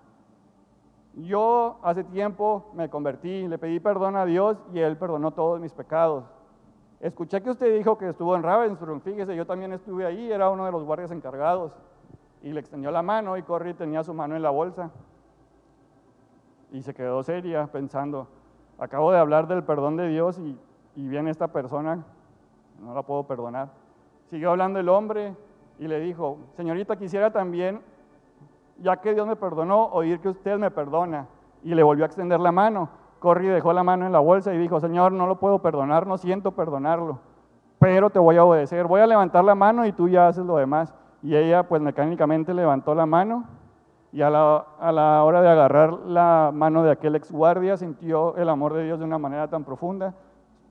Yo 1.15 1.79
hace 1.83 2.05
tiempo 2.05 2.71
me 2.75 2.89
convertí, 2.89 3.47
le 3.47 3.59
pedí 3.59 3.81
perdón 3.81 4.17
a 4.17 4.25
Dios 4.25 4.57
y 4.73 4.79
Él 4.79 4.97
perdonó 4.97 5.33
todos 5.33 5.61
mis 5.61 5.73
pecados. 5.73 6.25
Escuché 7.01 7.43
que 7.43 7.51
usted 7.51 7.77
dijo 7.77 7.99
que 7.99 8.09
estuvo 8.09 8.35
en 8.35 8.43
Ravensbrück, 8.43 9.03
fíjese, 9.03 9.37
yo 9.37 9.45
también 9.45 9.73
estuve 9.73 10.07
ahí, 10.07 10.31
era 10.31 10.49
uno 10.49 10.65
de 10.65 10.73
los 10.73 10.85
guardias 10.85 11.11
encargados. 11.11 11.73
Y 12.43 12.53
le 12.53 12.61
extendió 12.61 12.91
la 12.91 13.03
mano 13.03 13.37
y 13.37 13.43
Corrie 13.43 13.75
tenía 13.75 14.03
su 14.05 14.15
mano 14.15 14.37
en 14.37 14.43
la 14.43 14.51
bolsa. 14.51 14.91
Y 16.71 16.83
se 16.83 16.95
quedó 16.95 17.23
seria 17.23 17.67
pensando, 17.67 18.29
acabo 18.79 19.13
de 19.13 19.19
hablar 19.19 19.47
del 19.49 19.65
perdón 19.65 19.97
de 19.97 20.09
Dios 20.09 20.39
y, 20.39 20.59
y 20.97 21.09
viene 21.09 21.31
esta 21.31 21.49
persona, 21.49 22.05
no 22.81 22.95
la 22.95 23.03
puedo 23.03 23.25
perdonar. 23.25 23.69
Siguió 24.31 24.51
hablando 24.51 24.79
el 24.79 24.89
hombre 24.89 25.37
y 25.79 25.89
le 25.89 26.01
dijo, 26.01 26.39
señorita, 26.57 26.97
quisiera 26.97 27.31
también, 27.31 27.83
ya 28.83 28.97
que 28.97 29.15
Dios 29.15 29.27
me 29.27 29.37
perdonó, 29.37 29.87
oír 29.87 30.21
que 30.21 30.29
usted 30.29 30.59
me 30.59 30.71
perdona. 30.71 31.27
Y 31.63 31.75
le 31.75 31.83
volvió 31.83 32.05
a 32.05 32.07
extender 32.07 32.41
la 32.41 32.53
mano. 32.53 32.89
Corri 33.21 33.47
dejó 33.47 33.73
la 33.73 33.85
mano 33.85 34.05
en 34.05 34.13
la 34.13 34.19
bolsa 34.19 34.53
y 34.53 34.59
dijo, 34.59 34.81
Señor, 34.81 35.13
no 35.13 35.27
lo 35.27 35.39
puedo 35.39 35.61
perdonar, 35.61 36.07
no 36.07 36.19
siento 36.19 36.53
perdonarlo, 36.53 37.21
pero 37.79 38.11
te 38.11 38.19
voy 38.19 38.37
a 38.37 38.45
obedecer. 38.45 38.87
Voy 38.89 39.01
a 39.01 39.07
levantar 39.07 39.45
la 39.45 39.55
mano 39.55 39.87
y 39.87 39.93
tú 39.93 40.09
ya 40.09 40.27
haces 40.27 40.45
lo 40.45 40.57
demás. 40.57 40.93
Y 41.23 41.37
ella 41.37 41.69
pues 41.69 41.81
mecánicamente 41.81 42.53
levantó 42.53 42.95
la 42.97 43.07
mano 43.07 43.45
y 44.13 44.23
a 44.23 44.29
la, 44.29 44.67
a 44.81 44.91
la 44.91 45.23
hora 45.23 45.41
de 45.41 45.49
agarrar 45.49 45.93
la 46.07 46.51
mano 46.53 46.83
de 46.83 46.91
aquel 46.91 47.15
ex 47.15 47.31
guardia 47.31 47.77
sintió 47.77 48.37
el 48.37 48.49
amor 48.49 48.75
de 48.75 48.85
Dios 48.85 48.99
de 48.99 49.05
una 49.05 49.19
manera 49.19 49.49
tan 49.49 49.65
profunda. 49.65 50.15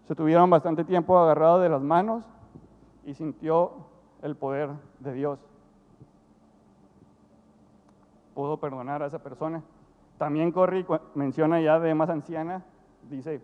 Se 0.04 0.14
tuvieron 0.14 0.50
bastante 0.50 0.84
tiempo 0.84 1.18
agarrados 1.18 1.62
de 1.62 1.70
las 1.70 1.82
manos 1.82 2.26
y 3.06 3.14
sintió 3.14 3.72
el 4.22 4.36
poder 4.36 4.70
de 5.00 5.14
Dios. 5.14 5.51
Pudo 8.34 8.58
perdonar 8.58 9.04
a 9.04 9.08
esa 9.08 9.20
persona. 9.20 9.62
También 10.18 10.52
Corri 10.52 10.86
menciona 11.16 11.60
ya 11.62 11.80
de 11.80 11.96
más 11.96 12.10
anciana, 12.10 12.64
dice, 13.10 13.42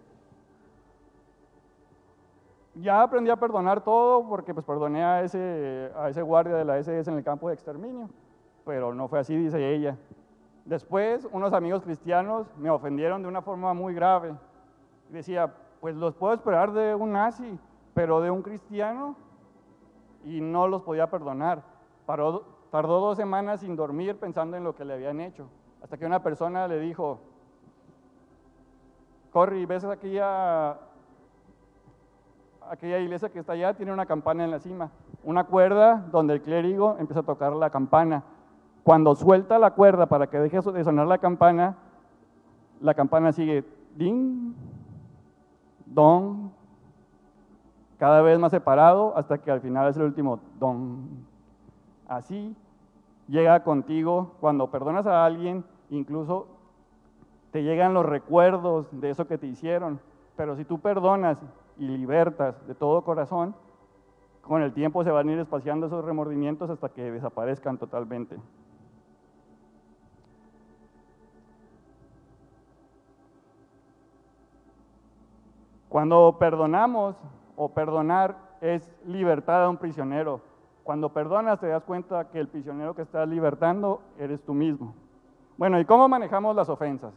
ya 2.76 3.02
aprendí 3.02 3.30
a 3.32 3.36
perdonar 3.36 3.84
todo 3.84 4.28
porque 4.28 4.54
pues 4.54 4.65
perdoné 4.65 5.04
a 5.04 5.23
ese, 5.23 5.91
a 5.95 6.10
ese 6.10 6.21
guardia 6.21 6.56
de 6.56 6.65
la 6.65 6.78
SS 6.78 7.10
en 7.10 7.17
el 7.17 7.23
campo 7.23 7.47
de 7.47 7.56
exterminio, 7.56 8.10
pero 8.65 8.93
no 8.93 9.08
fue 9.08 9.19
así, 9.19 9.36
dice 9.36 9.73
ella. 9.73 9.97
Después, 10.65 11.28
unos 11.32 11.54
amigos 11.54 11.82
cristianos 11.82 12.47
me 12.58 12.69
ofendieron 12.69 13.21
de 13.21 13.28
una 13.28 13.41
forma 13.41 13.73
muy 13.73 13.93
grave. 13.93 14.36
Decía, 15.10 15.54
pues 15.80 15.95
los 15.95 16.13
puedo 16.15 16.34
esperar 16.34 16.73
de 16.73 16.93
un 16.93 17.13
nazi, 17.13 17.58
pero 17.93 18.19
de 18.19 18.30
un 18.30 18.41
cristiano, 18.41 19.15
y 20.26 20.41
no 20.41 20.67
los 20.67 20.82
podía 20.82 21.10
perdonar. 21.10 21.63
Tardó 22.71 22.99
dos 22.99 23.17
semanas 23.17 23.62
sin 23.62 23.75
dormir 23.75 24.17
pensando 24.17 24.58
en 24.58 24.63
lo 24.63 24.75
que 24.75 24.86
le 24.86 24.93
habían 24.93 25.19
hecho, 25.19 25.47
hasta 25.82 25.97
que 25.97 26.06
una 26.06 26.21
persona 26.21 26.67
le 26.67 26.80
dijo, 26.80 27.19
Corri, 29.32 29.65
¿ves 29.65 29.84
aquella, 29.86 30.77
aquella 32.69 32.99
iglesia 32.99 33.30
que 33.30 33.39
está 33.39 33.53
allá? 33.53 33.73
Tiene 33.73 33.93
una 33.93 34.06
campana 34.06 34.43
en 34.43 34.51
la 34.51 34.60
cima, 34.60 34.89
una 35.23 35.43
cuerda 35.43 36.06
donde 36.12 36.34
el 36.34 36.41
clérigo 36.41 36.95
empieza 36.99 37.19
a 37.19 37.23
tocar 37.23 37.53
la 37.53 37.69
campana. 37.69 38.23
Cuando 38.84 39.15
suelta 39.15 39.60
la 39.60 39.71
cuerda 39.71 40.06
para 40.08 40.27
que 40.27 40.39
deje 40.39 40.60
de 40.62 40.84
sonar 40.84 41.08
la 41.08 41.17
campana, 41.17 41.77
la 42.80 42.93
campana 42.93 43.32
sigue 43.32 43.65
ding, 43.95 44.53
don, 45.86 46.51
cada 47.97 48.21
vez 48.21 48.39
más 48.39 48.51
separado 48.51 49.15
hasta 49.17 49.39
que 49.39 49.51
al 49.51 49.62
final 49.62 49.89
es 49.89 49.97
el 49.97 50.03
último 50.03 50.39
don. 50.60 51.26
Así 52.08 52.56
llega 53.28 53.63
contigo 53.63 54.36
cuando 54.39 54.72
perdonas 54.72 55.06
a 55.06 55.26
alguien, 55.26 55.65
incluso 55.89 56.48
te 57.52 57.63
llegan 57.63 57.93
los 57.93 58.06
recuerdos 58.06 58.88
de 58.91 59.10
eso 59.10 59.28
que 59.28 59.38
te 59.38 59.48
hicieron, 59.48 60.00
pero 60.36 60.56
si 60.56 60.63
tú 60.63 60.80
perdonas 60.80 61.38
y 61.78 61.88
libertas 61.88 62.65
de 62.67 62.76
todo 62.76 63.04
corazón, 63.04 63.56
con 64.41 64.62
el 64.62 64.74
tiempo 64.74 65.04
se 65.04 65.12
van 65.12 65.28
a 65.28 65.34
ir 65.34 65.39
espaciando 65.39 65.88
esos 65.88 66.06
remordimientos 66.06 66.70
hasta 66.70 66.89
que 66.89 67.12
desaparezcan 67.12 67.78
totalmente. 67.78 68.38
Cuando 75.89 76.38
perdonamos 76.39 77.15
o 77.56 77.70
perdonar 77.70 78.38
es 78.62 78.89
libertad 79.06 79.65
a 79.65 79.70
un 79.70 79.78
prisionero. 79.78 80.41
Cuando 80.88 81.10
perdonas 81.10 81.60
te 81.60 81.67
das 81.67 81.84
cuenta 81.84 82.30
que 82.30 82.39
el 82.39 82.47
prisionero 82.47 82.95
que 82.95 83.02
estás 83.02 83.28
libertando 83.28 84.00
eres 84.17 84.41
tú 84.41 84.54
mismo. 84.54 84.93
Bueno, 85.58 85.82
¿y 85.82 85.84
cómo 85.84 86.08
manejamos 86.08 86.56
las 86.56 86.69
ofensas? 86.69 87.13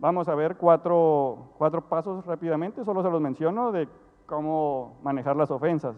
Vamos 0.00 0.28
a 0.28 0.34
ver 0.34 0.56
cuatro, 0.56 1.50
cuatro 1.56 1.82
pasos 1.82 2.26
rápidamente, 2.26 2.84
solo 2.84 3.00
se 3.04 3.08
los 3.08 3.20
menciono 3.20 3.70
de 3.70 3.86
cómo 4.26 4.96
manejar 5.04 5.36
las 5.36 5.52
ofensas. 5.52 5.94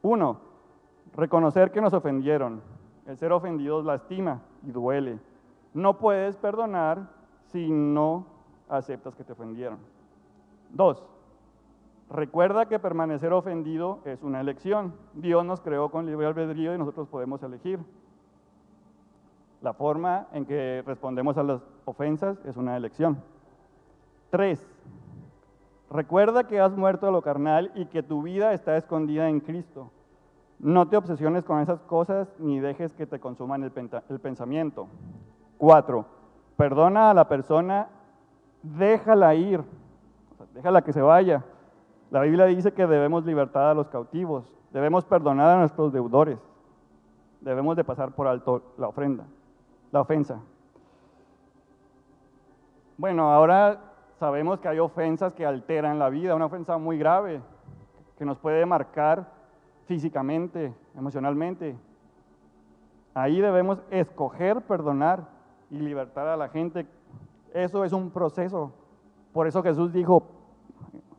Uno, 0.00 0.38
reconocer 1.16 1.72
que 1.72 1.80
nos 1.80 1.92
ofendieron. 1.92 2.62
El 3.04 3.18
ser 3.18 3.32
ofendido 3.32 3.82
lastima 3.82 4.40
y 4.62 4.70
duele. 4.70 5.18
No 5.74 5.98
puedes 5.98 6.36
perdonar 6.36 7.00
si 7.46 7.68
no 7.68 8.26
aceptas 8.68 9.16
que 9.16 9.24
te 9.24 9.32
ofendieron. 9.32 9.78
Dos, 10.70 11.04
recuerda 12.10 12.66
que 12.66 12.78
permanecer 12.78 13.32
ofendido 13.32 14.00
es 14.04 14.22
una 14.22 14.40
elección. 14.40 14.94
Dios 15.14 15.44
nos 15.44 15.60
creó 15.60 15.90
con 15.90 16.06
libre 16.06 16.26
albedrío 16.26 16.74
y 16.74 16.78
nosotros 16.78 17.08
podemos 17.08 17.42
elegir. 17.42 17.80
La 19.60 19.72
forma 19.72 20.28
en 20.32 20.46
que 20.46 20.82
respondemos 20.86 21.36
a 21.36 21.42
las 21.42 21.60
ofensas 21.84 22.38
es 22.44 22.56
una 22.56 22.76
elección. 22.76 23.22
Tres, 24.30 24.64
recuerda 25.90 26.46
que 26.46 26.60
has 26.60 26.76
muerto 26.76 27.08
a 27.08 27.10
lo 27.10 27.22
carnal 27.22 27.72
y 27.74 27.86
que 27.86 28.02
tu 28.02 28.22
vida 28.22 28.52
está 28.52 28.76
escondida 28.76 29.28
en 29.28 29.40
Cristo. 29.40 29.90
No 30.60 30.88
te 30.88 30.96
obsesiones 30.96 31.44
con 31.44 31.60
esas 31.60 31.80
cosas 31.82 32.28
ni 32.38 32.60
dejes 32.60 32.92
que 32.92 33.06
te 33.06 33.20
consuman 33.20 33.62
el, 33.62 33.70
pensamiento. 34.20 34.88
Cuatro, 35.56 36.04
perdona 36.56 37.10
a 37.10 37.14
la 37.14 37.28
persona, 37.28 37.88
déjala 38.62 39.34
ir, 39.34 39.62
déjala 40.54 40.82
que 40.82 40.92
se 40.92 41.00
vaya. 41.00 41.44
La 42.10 42.22
Biblia 42.22 42.46
dice 42.46 42.72
que 42.72 42.86
debemos 42.86 43.24
libertar 43.26 43.64
a 43.64 43.74
los 43.74 43.88
cautivos, 43.88 44.44
debemos 44.72 45.04
perdonar 45.04 45.56
a 45.56 45.58
nuestros 45.58 45.92
deudores, 45.92 46.38
debemos 47.40 47.76
de 47.76 47.84
pasar 47.84 48.12
por 48.12 48.26
alto 48.26 48.62
la 48.78 48.88
ofrenda, 48.88 49.24
la 49.92 50.00
ofensa. 50.00 50.40
Bueno, 52.96 53.30
ahora 53.30 53.78
sabemos 54.18 54.58
que 54.58 54.68
hay 54.68 54.78
ofensas 54.78 55.34
que 55.34 55.44
alteran 55.44 55.98
la 55.98 56.08
vida, 56.08 56.34
una 56.34 56.46
ofensa 56.46 56.78
muy 56.78 56.98
grave 56.98 57.40
que 58.16 58.24
nos 58.24 58.38
puede 58.38 58.64
marcar 58.64 59.30
físicamente, 59.86 60.74
emocionalmente. 60.96 61.76
Ahí 63.14 63.40
debemos 63.40 63.80
escoger 63.90 64.62
perdonar 64.62 65.28
y 65.70 65.78
libertar 65.78 66.26
a 66.26 66.36
la 66.36 66.48
gente. 66.48 66.86
Eso 67.52 67.84
es 67.84 67.92
un 67.92 68.10
proceso. 68.10 68.72
Por 69.32 69.46
eso 69.46 69.62
Jesús 69.62 69.92
dijo, 69.92 70.24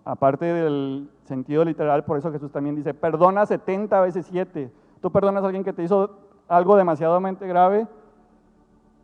aparte 0.06 0.46
del 0.46 1.10
sentido 1.26 1.64
literal, 1.64 2.04
por 2.04 2.18
eso 2.18 2.32
Jesús 2.32 2.52
también 2.52 2.76
dice, 2.76 2.94
perdona 2.94 3.46
70 3.46 4.02
veces 4.02 4.26
7. 4.28 4.72
Tú 5.02 5.12
perdonas 5.12 5.44
a 5.44 5.48
alguien 5.48 5.64
que 5.64 5.74
te 5.74 5.84
hizo 5.84 6.12
algo 6.48 6.76
demasiadamente 6.76 7.48
grave, 7.48 7.88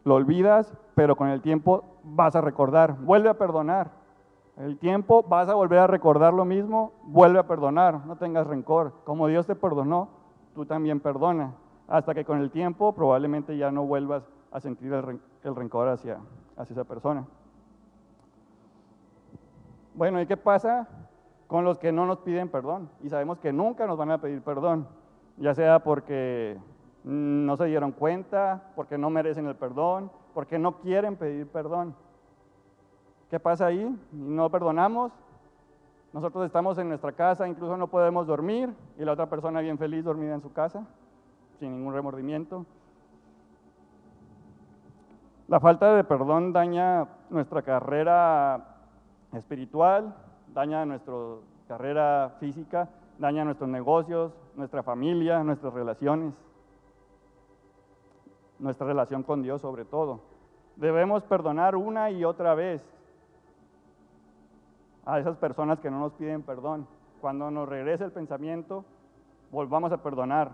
lo 0.03 0.15
olvidas, 0.15 0.73
pero 0.95 1.15
con 1.15 1.29
el 1.29 1.41
tiempo 1.41 1.83
vas 2.03 2.35
a 2.35 2.41
recordar, 2.41 2.97
vuelve 2.99 3.29
a 3.29 3.37
perdonar. 3.37 3.91
El 4.57 4.77
tiempo 4.77 5.23
vas 5.23 5.49
a 5.49 5.53
volver 5.55 5.79
a 5.79 5.87
recordar 5.87 6.33
lo 6.33 6.45
mismo, 6.45 6.93
vuelve 7.03 7.39
a 7.39 7.47
perdonar, 7.47 8.05
no 8.05 8.15
tengas 8.15 8.47
rencor. 8.47 8.93
Como 9.03 9.27
Dios 9.27 9.45
te 9.45 9.55
perdonó, 9.55 10.07
tú 10.53 10.65
también 10.65 11.01
perdona, 11.01 11.53
hasta 11.87 12.13
que 12.13 12.23
con 12.23 12.39
el 12.39 12.51
tiempo 12.51 12.93
probablemente 12.93 13.57
ya 13.57 13.71
no 13.71 13.85
vuelvas 13.85 14.23
a 14.51 14.61
sentir 14.61 14.93
el, 14.93 15.55
rencor 15.55 15.89
hacia, 15.89 16.19
hacia 16.55 16.73
esa 16.73 16.83
persona. 16.85 17.25
Bueno, 19.95 20.19
¿y 20.19 20.25
qué 20.25 20.35
pasa 20.35 20.89
con 21.47 21.63
los 21.63 21.79
que 21.79 21.93
no 21.93 22.05
nos 22.05 22.19
piden 22.19 22.49
perdón? 22.49 22.89
Y 23.01 23.07
sabemos 23.07 23.39
que 23.39 23.53
nunca 23.53 23.87
nos 23.87 23.97
van 23.97 24.11
a 24.11 24.19
pedir 24.19 24.41
perdón, 24.41 24.89
ya 25.37 25.55
sea 25.55 25.79
porque 25.79 26.57
no 27.05 27.55
se 27.55 27.65
dieron 27.65 27.93
cuenta, 27.93 28.71
porque 28.75 28.97
no 28.97 29.09
merecen 29.09 29.47
el 29.47 29.55
perdón, 29.55 30.11
porque 30.33 30.59
no 30.59 30.79
quieren 30.79 31.15
pedir 31.15 31.47
perdón. 31.47 31.95
¿Qué 33.29 33.39
pasa 33.39 33.67
ahí? 33.67 33.97
No 34.11 34.49
perdonamos. 34.49 35.13
Nosotros 36.11 36.45
estamos 36.45 36.77
en 36.77 36.89
nuestra 36.89 37.13
casa, 37.13 37.47
incluso 37.47 37.77
no 37.77 37.87
podemos 37.87 38.27
dormir, 38.27 38.73
y 38.97 39.05
la 39.05 39.13
otra 39.13 39.29
persona 39.29 39.61
bien 39.61 39.77
feliz 39.77 40.03
dormida 40.03 40.35
en 40.35 40.41
su 40.41 40.51
casa, 40.51 40.85
sin 41.57 41.71
ningún 41.71 41.93
remordimiento. 41.93 42.65
La 45.47 45.61
falta 45.61 45.95
de 45.95 46.03
perdón 46.03 46.51
daña 46.51 47.07
nuestra 47.29 47.61
carrera 47.61 48.74
espiritual, 49.35 50.15
daña 50.53 50.85
nuestra 50.85 51.13
carrera 51.67 52.35
física, 52.39 52.89
daña 53.19 53.45
nuestros 53.45 53.69
negocios, 53.69 54.33
nuestra 54.55 54.83
familia, 54.83 55.43
nuestras 55.43 55.73
relaciones 55.73 56.33
nuestra 58.59 58.87
relación 58.87 59.23
con 59.23 59.41
Dios 59.41 59.61
sobre 59.61 59.85
todo. 59.85 60.21
Debemos 60.75 61.23
perdonar 61.23 61.75
una 61.75 62.11
y 62.11 62.23
otra 62.25 62.55
vez 62.55 62.81
a 65.05 65.19
esas 65.19 65.37
personas 65.37 65.79
que 65.79 65.91
no 65.91 65.99
nos 65.99 66.13
piden 66.13 66.41
perdón. 66.41 66.87
Cuando 67.21 67.49
nos 67.49 67.67
regrese 67.67 68.03
el 68.03 68.11
pensamiento, 68.11 68.85
volvamos 69.51 69.91
a 69.91 69.97
perdonar. 70.01 70.51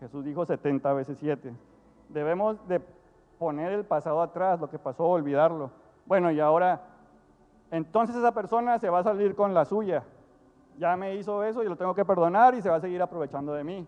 Jesús 0.00 0.24
dijo 0.24 0.44
70 0.46 0.92
veces 0.94 1.18
7. 1.18 1.52
Debemos 2.08 2.66
de 2.68 2.80
poner 3.38 3.72
el 3.72 3.84
pasado 3.84 4.22
atrás, 4.22 4.60
lo 4.60 4.70
que 4.70 4.78
pasó, 4.78 5.04
olvidarlo. 5.04 5.70
Bueno, 6.06 6.30
y 6.30 6.40
ahora, 6.40 6.80
entonces 7.70 8.16
esa 8.16 8.32
persona 8.32 8.78
se 8.78 8.90
va 8.90 9.00
a 9.00 9.04
salir 9.04 9.34
con 9.34 9.54
la 9.54 9.64
suya. 9.64 10.04
Ya 10.78 10.96
me 10.96 11.14
hizo 11.16 11.44
eso 11.44 11.62
y 11.62 11.68
lo 11.68 11.76
tengo 11.76 11.94
que 11.94 12.04
perdonar 12.04 12.54
y 12.54 12.62
se 12.62 12.70
va 12.70 12.76
a 12.76 12.80
seguir 12.80 13.02
aprovechando 13.02 13.52
de 13.52 13.64
mí. 13.64 13.86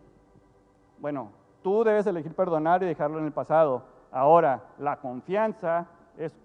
Bueno, 0.98 1.30
Tú 1.62 1.84
debes 1.84 2.06
elegir 2.06 2.34
perdonar 2.34 2.82
y 2.82 2.86
dejarlo 2.86 3.18
en 3.18 3.26
el 3.26 3.32
pasado. 3.32 3.84
Ahora, 4.10 4.64
la 4.78 4.96
confianza 4.96 5.86
es 6.18 6.36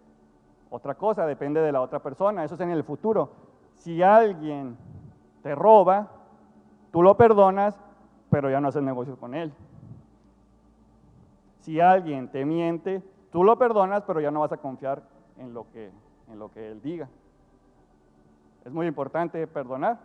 otra 0.70 0.96
cosa, 0.96 1.26
depende 1.26 1.60
de 1.60 1.72
la 1.72 1.82
otra 1.82 2.00
persona, 2.00 2.44
eso 2.44 2.56
es 2.56 2.62
en 2.62 2.70
el 2.70 2.84
futuro. 2.84 3.32
Si 3.74 4.04
alguien 4.04 4.78
te 5.42 5.56
roba, 5.56 6.08
tú 6.92 7.02
lo 7.02 7.18
perdonas, 7.18 7.80
pero 8.30 8.50
ya 8.50 8.62
no 8.62 8.68
haces 8.68 8.84
negocio 8.84 9.18
con 9.18 9.34
él. 9.34 9.52
Si 11.62 11.80
alguien 11.80 12.30
te 12.30 12.46
miente, 12.46 13.02
tú 13.32 13.44
lo 13.44 13.58
perdonas, 13.58 14.04
pero 14.04 14.22
ya 14.22 14.32
no 14.32 14.42
vas 14.42 14.52
a 14.52 14.58
confiar 14.58 15.02
en 15.38 15.54
lo 15.54 15.70
que, 15.72 15.92
en 16.32 16.40
lo 16.40 16.52
que 16.52 16.72
él 16.72 16.82
diga. 16.82 17.10
Es 18.68 18.74
muy 18.74 18.86
importante 18.86 19.48
perdonar. 19.48 19.98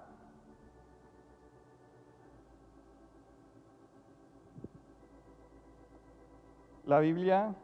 La 6.87 7.01
Biblia 7.01 7.57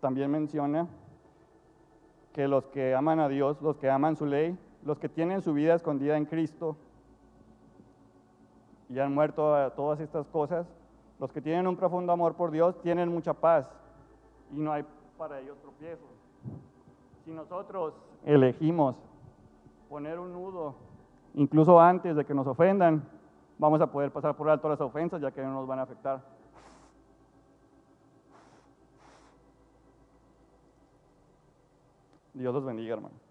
también 0.00 0.28
menciona 0.28 0.88
que 2.32 2.48
los 2.48 2.64
que 2.66 2.96
aman 2.96 3.20
a 3.20 3.28
Dios, 3.28 3.62
los 3.62 3.76
que 3.76 3.88
aman 3.88 4.16
su 4.16 4.26
ley, 4.26 4.58
los 4.84 4.98
que 4.98 5.08
tienen 5.08 5.40
su 5.40 5.52
vida 5.52 5.76
escondida 5.76 6.16
en 6.16 6.24
Cristo 6.24 6.76
y 8.88 8.98
han 8.98 9.14
muerto 9.14 9.54
a 9.54 9.70
todas 9.70 10.00
estas 10.00 10.26
cosas, 10.26 10.66
los 11.20 11.30
que 11.30 11.40
tienen 11.40 11.68
un 11.68 11.76
profundo 11.76 12.10
amor 12.10 12.34
por 12.34 12.50
Dios 12.50 12.76
tienen 12.82 13.08
mucha 13.08 13.34
paz 13.34 13.70
y 14.52 14.58
no 14.58 14.72
hay 14.72 14.84
para 15.16 15.38
ellos 15.38 15.56
tropiezo. 15.60 16.06
Si 17.24 17.30
nosotros 17.30 17.94
elegimos 18.24 18.96
poner 19.90 20.20
un 20.20 20.32
nudo, 20.32 20.76
incluso 21.34 21.80
antes 21.80 22.14
de 22.14 22.24
que 22.24 22.32
nos 22.32 22.46
ofendan, 22.46 23.02
vamos 23.58 23.80
a 23.80 23.90
poder 23.90 24.12
pasar 24.12 24.36
por 24.36 24.48
alto 24.48 24.68
las 24.68 24.80
ofensas 24.80 25.20
ya 25.20 25.32
que 25.32 25.42
no 25.42 25.52
nos 25.52 25.66
van 25.66 25.80
a 25.80 25.82
afectar. 25.82 26.22
Dios 32.32 32.54
los 32.54 32.64
bendiga, 32.64 32.94
hermano. 32.94 33.29